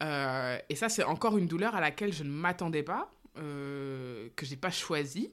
[0.00, 4.70] et ça, c'est encore une douleur à laquelle je ne m'attendais pas, que j'ai pas
[4.70, 5.30] choisie.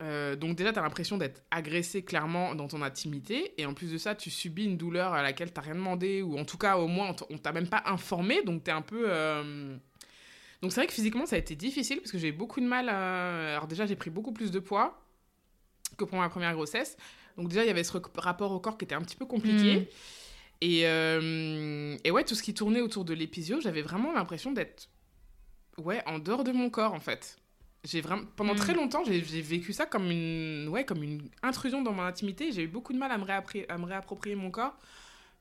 [0.00, 3.54] Euh, donc déjà, tu as l'impression d'être agressé clairement dans ton intimité.
[3.60, 6.22] Et en plus de ça, tu subis une douleur à laquelle tu rien demandé.
[6.22, 8.42] Ou en tout cas, au moins, on t'a même pas informé.
[8.42, 9.06] Donc tu es un peu...
[9.08, 9.76] Euh,
[10.62, 12.88] donc c'est vrai que physiquement, ça a été difficile parce que j'ai beaucoup de mal
[12.88, 13.52] à...
[13.52, 15.02] Alors déjà, j'ai pris beaucoup plus de poids
[15.96, 16.96] que pour ma première grossesse.
[17.36, 19.80] Donc déjà, il y avait ce rapport au corps qui était un petit peu compliqué.
[19.80, 19.84] Mm.
[20.60, 24.88] Et, euh, et ouais, tout ce qui tournait autour de l'épisio, j'avais vraiment l'impression d'être...
[25.76, 27.36] Ouais, en dehors de mon corps, en fait.
[27.84, 28.76] J'ai vraiment pendant très mm.
[28.76, 32.68] longtemps, j'ai vécu ça comme une ouais, comme une intrusion dans mon intimité, j'ai eu
[32.68, 33.24] beaucoup de mal à me,
[33.70, 34.76] à me réapproprier mon corps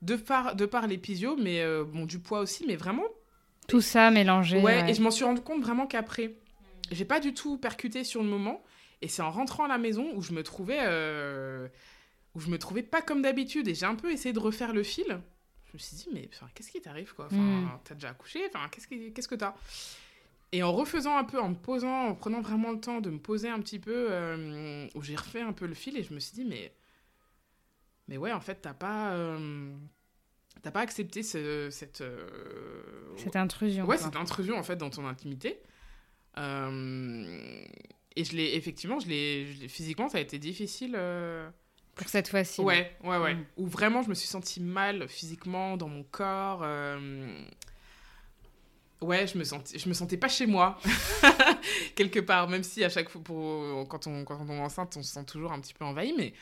[0.04, 3.06] de par de par l'épisio mais euh, bon du poids aussi mais vraiment
[3.68, 4.62] tout ça mélangé.
[4.62, 6.36] Ouais, et je m'en suis rendu compte vraiment qu'après
[6.92, 8.64] j'ai pas du tout percuté sur le moment
[9.02, 11.68] et c'est en rentrant à la maison où je me trouvais euh,
[12.34, 14.84] où je me trouvais pas comme d'habitude et j'ai un peu essayé de refaire le
[14.84, 15.20] fil.
[15.66, 17.26] Je me suis dit mais qu'est-ce qui t'arrive quoi?
[17.26, 17.80] Enfin, mm.
[17.84, 18.42] t'as déjà accouché?
[18.54, 19.56] Enfin, qu'est-ce qu'est-ce que t'as?
[20.52, 23.20] Et en refaisant un peu, en me posant, en prenant vraiment le temps de me
[23.20, 26.20] poser un petit peu, euh, où j'ai refait un peu le fil et je me
[26.20, 26.74] suis dit, mais,
[28.08, 29.76] mais ouais, en fait, t'as pas, euh,
[30.62, 32.28] t'as pas accepté ce, cette, euh,
[33.18, 33.86] cette intrusion.
[33.86, 35.60] Ouais, cette intrusion en fait dans ton intimité.
[36.38, 40.98] et je l'ai, effectivement, je l'ai, physiquement, ça a été difficile.
[41.96, 42.62] Pour cette fois-ci.
[42.62, 43.34] Ouais, ouais, ouais.
[43.34, 43.46] Mm.
[43.58, 46.64] Où vraiment, je me suis sentie mal physiquement dans mon corps.
[49.02, 50.80] Ouais, je me sentais, je me sentais pas chez moi
[51.96, 55.04] quelque part, même si à chaque fois, pour, quand on quand on est enceinte, on
[55.04, 56.34] se sent toujours un petit peu envahi, mais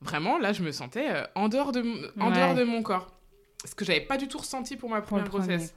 [0.00, 1.82] vraiment là, je me sentais euh, en dehors de
[2.20, 3.10] en dehors de mon corps,
[3.64, 5.74] ce que j'avais pas du tout ressenti pour ma première grossesse.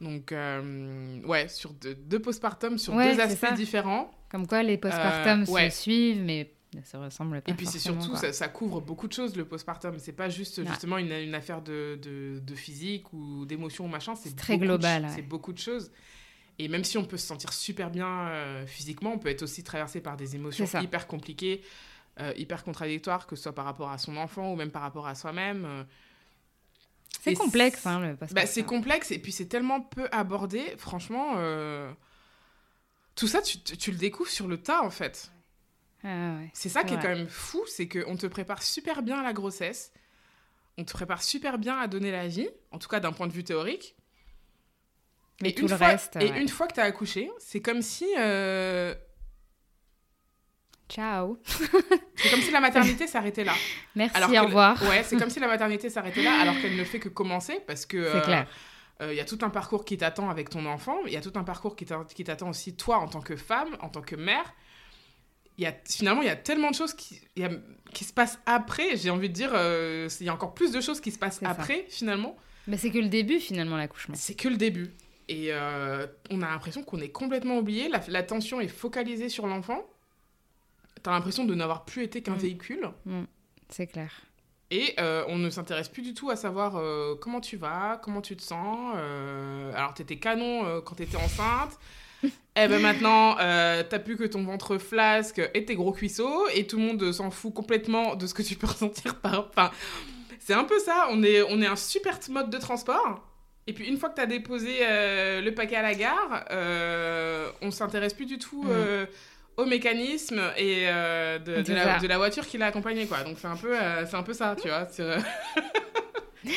[0.00, 4.10] Donc euh, ouais, sur deux, deux postpartum, sur deux aspects différents.
[4.30, 6.54] Comme quoi les postpartum euh, se suivent, mais
[6.84, 9.98] ça ressemble pas Et puis c'est surtout, ça, ça, couvre beaucoup de choses le postpartum.
[9.98, 14.14] C'est pas juste justement une, une, affaire de, de, de physique ou d'émotion ou machin.
[14.14, 15.08] C'est très global.
[15.14, 15.90] C'est beaucoup de choses.
[16.58, 19.64] Et même si on peut se sentir super bien euh, physiquement, on peut être aussi
[19.64, 21.62] traversé par des émotions hyper compliquées,
[22.20, 25.06] euh, hyper contradictoires, que ce soit par rapport à son enfant ou même par rapport
[25.06, 25.64] à soi-même.
[25.64, 25.84] Euh.
[27.20, 30.62] C'est complexe, hein, le bah, C'est complexe et puis c'est tellement peu abordé.
[30.76, 31.36] Franchement,
[33.14, 35.30] tout ça, tu, tu, le découvres sur le tas, en fait.
[36.04, 39.22] Ah c'est ça qui est quand même fou, c'est qu'on te prépare super bien à
[39.22, 39.92] la grossesse,
[40.78, 43.32] on te prépare super bien à donner la vie, en tout cas d'un point de
[43.32, 43.94] vue théorique.
[45.40, 46.16] Mais et tout le reste.
[46.16, 48.06] Et une fois que tu as accouché, c'est comme si.
[48.18, 48.94] Euh,
[50.88, 51.38] Ciao.
[51.44, 53.54] c'est comme si la maternité s'arrêtait là.
[53.94, 54.80] Merci, au revoir.
[54.82, 57.86] Ouais, c'est comme si la maternité s'arrêtait là alors qu'elle ne fait que commencer parce
[57.86, 58.10] que.
[58.12, 58.46] C'est clair.
[59.00, 61.20] Il euh, y a tout un parcours qui t'attend avec ton enfant, il y a
[61.20, 64.54] tout un parcours qui t'attend aussi toi en tant que femme, en tant que mère.
[65.58, 67.50] Y a, finalement, il y a tellement de choses qui, y a,
[67.92, 68.96] qui se passent après.
[68.96, 71.40] J'ai envie de dire, euh, il y a encore plus de choses qui se passent
[71.42, 72.36] après, finalement.
[72.66, 74.14] Mais c'est que le début, finalement, l'accouchement.
[74.16, 74.92] C'est que le début.
[75.28, 77.90] Et euh, on a l'impression qu'on est complètement oublié.
[78.08, 79.82] L'attention est focalisée sur l'enfant.
[81.02, 82.38] T'as l'impression de n'avoir plus été qu'un mm.
[82.38, 82.90] véhicule.
[83.06, 83.22] Mm.
[83.68, 84.12] C'est clair.
[84.70, 88.22] Et euh, on ne s'intéresse plus du tout à savoir euh, comment tu vas, comment
[88.22, 88.96] tu te sens.
[89.74, 91.78] alors, t'étais canon quand t'étais enceinte.
[92.54, 96.76] Eh ben maintenant, t'as plus que ton ventre flasque et tes gros cuisseaux, et tout
[96.76, 99.48] le monde s'en fout complètement de ce que tu peux ressentir par.
[99.48, 99.70] Enfin,
[100.38, 101.08] c'est un peu ça.
[101.10, 103.22] On est, on est un super mode de transport.
[103.66, 107.48] Et puis une fois que tu as déposé euh, le paquet à la gare, euh,
[107.60, 108.70] on s'intéresse plus du tout mm.
[108.70, 109.06] euh,
[109.56, 113.06] au mécanisme et euh, de, de, la, de, la, voiture qui l'a accompagné.
[113.06, 113.22] Quoi.
[113.22, 113.76] Donc c'est un, peu,
[114.08, 114.88] c'est un peu ça, tu vois.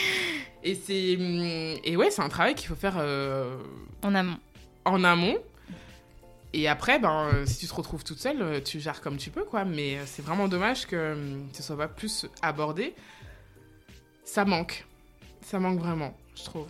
[0.63, 2.97] et, c'est, mm, et ouais, c'est un travail qu'il faut faire...
[2.97, 4.37] en amont.
[4.83, 5.37] En amont.
[6.57, 9.65] Et après, ben, si tu te retrouves toute seule, tu gères comme tu peux, quoi.
[9.65, 11.17] Mais c'est vraiment dommage que
[11.51, 12.95] ce soit pas plus abordé.
[14.23, 14.85] Ça manque.
[15.41, 16.67] Ça manque vraiment, je trouve.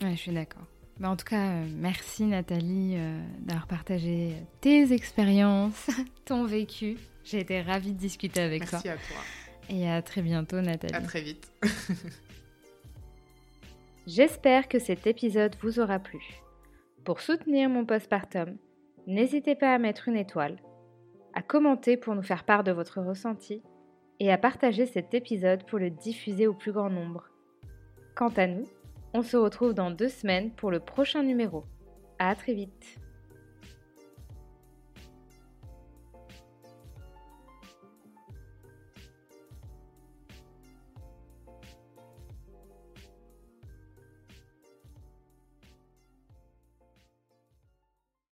[0.00, 0.64] Ouais, je suis d'accord.
[0.98, 4.32] Bah, en tout cas, euh, merci Nathalie euh, d'avoir partagé
[4.62, 5.90] tes expériences,
[6.24, 6.96] ton vécu.
[7.22, 8.80] J'ai été ravie de discuter avec toi.
[8.82, 9.22] Merci à toi.
[9.68, 10.94] Et à très bientôt Nathalie.
[10.94, 11.52] À très vite.
[14.06, 16.20] J'espère que cet épisode vous aura plu.
[17.04, 18.56] Pour soutenir mon postpartum,
[19.06, 20.56] n'hésitez pas à mettre une étoile,
[21.34, 23.62] à commenter pour nous faire part de votre ressenti
[24.20, 27.30] et à partager cet épisode pour le diffuser au plus grand nombre.
[28.14, 28.66] Quant à nous,
[29.14, 31.64] on se retrouve dans deux semaines pour le prochain numéro.
[32.18, 32.98] À très vite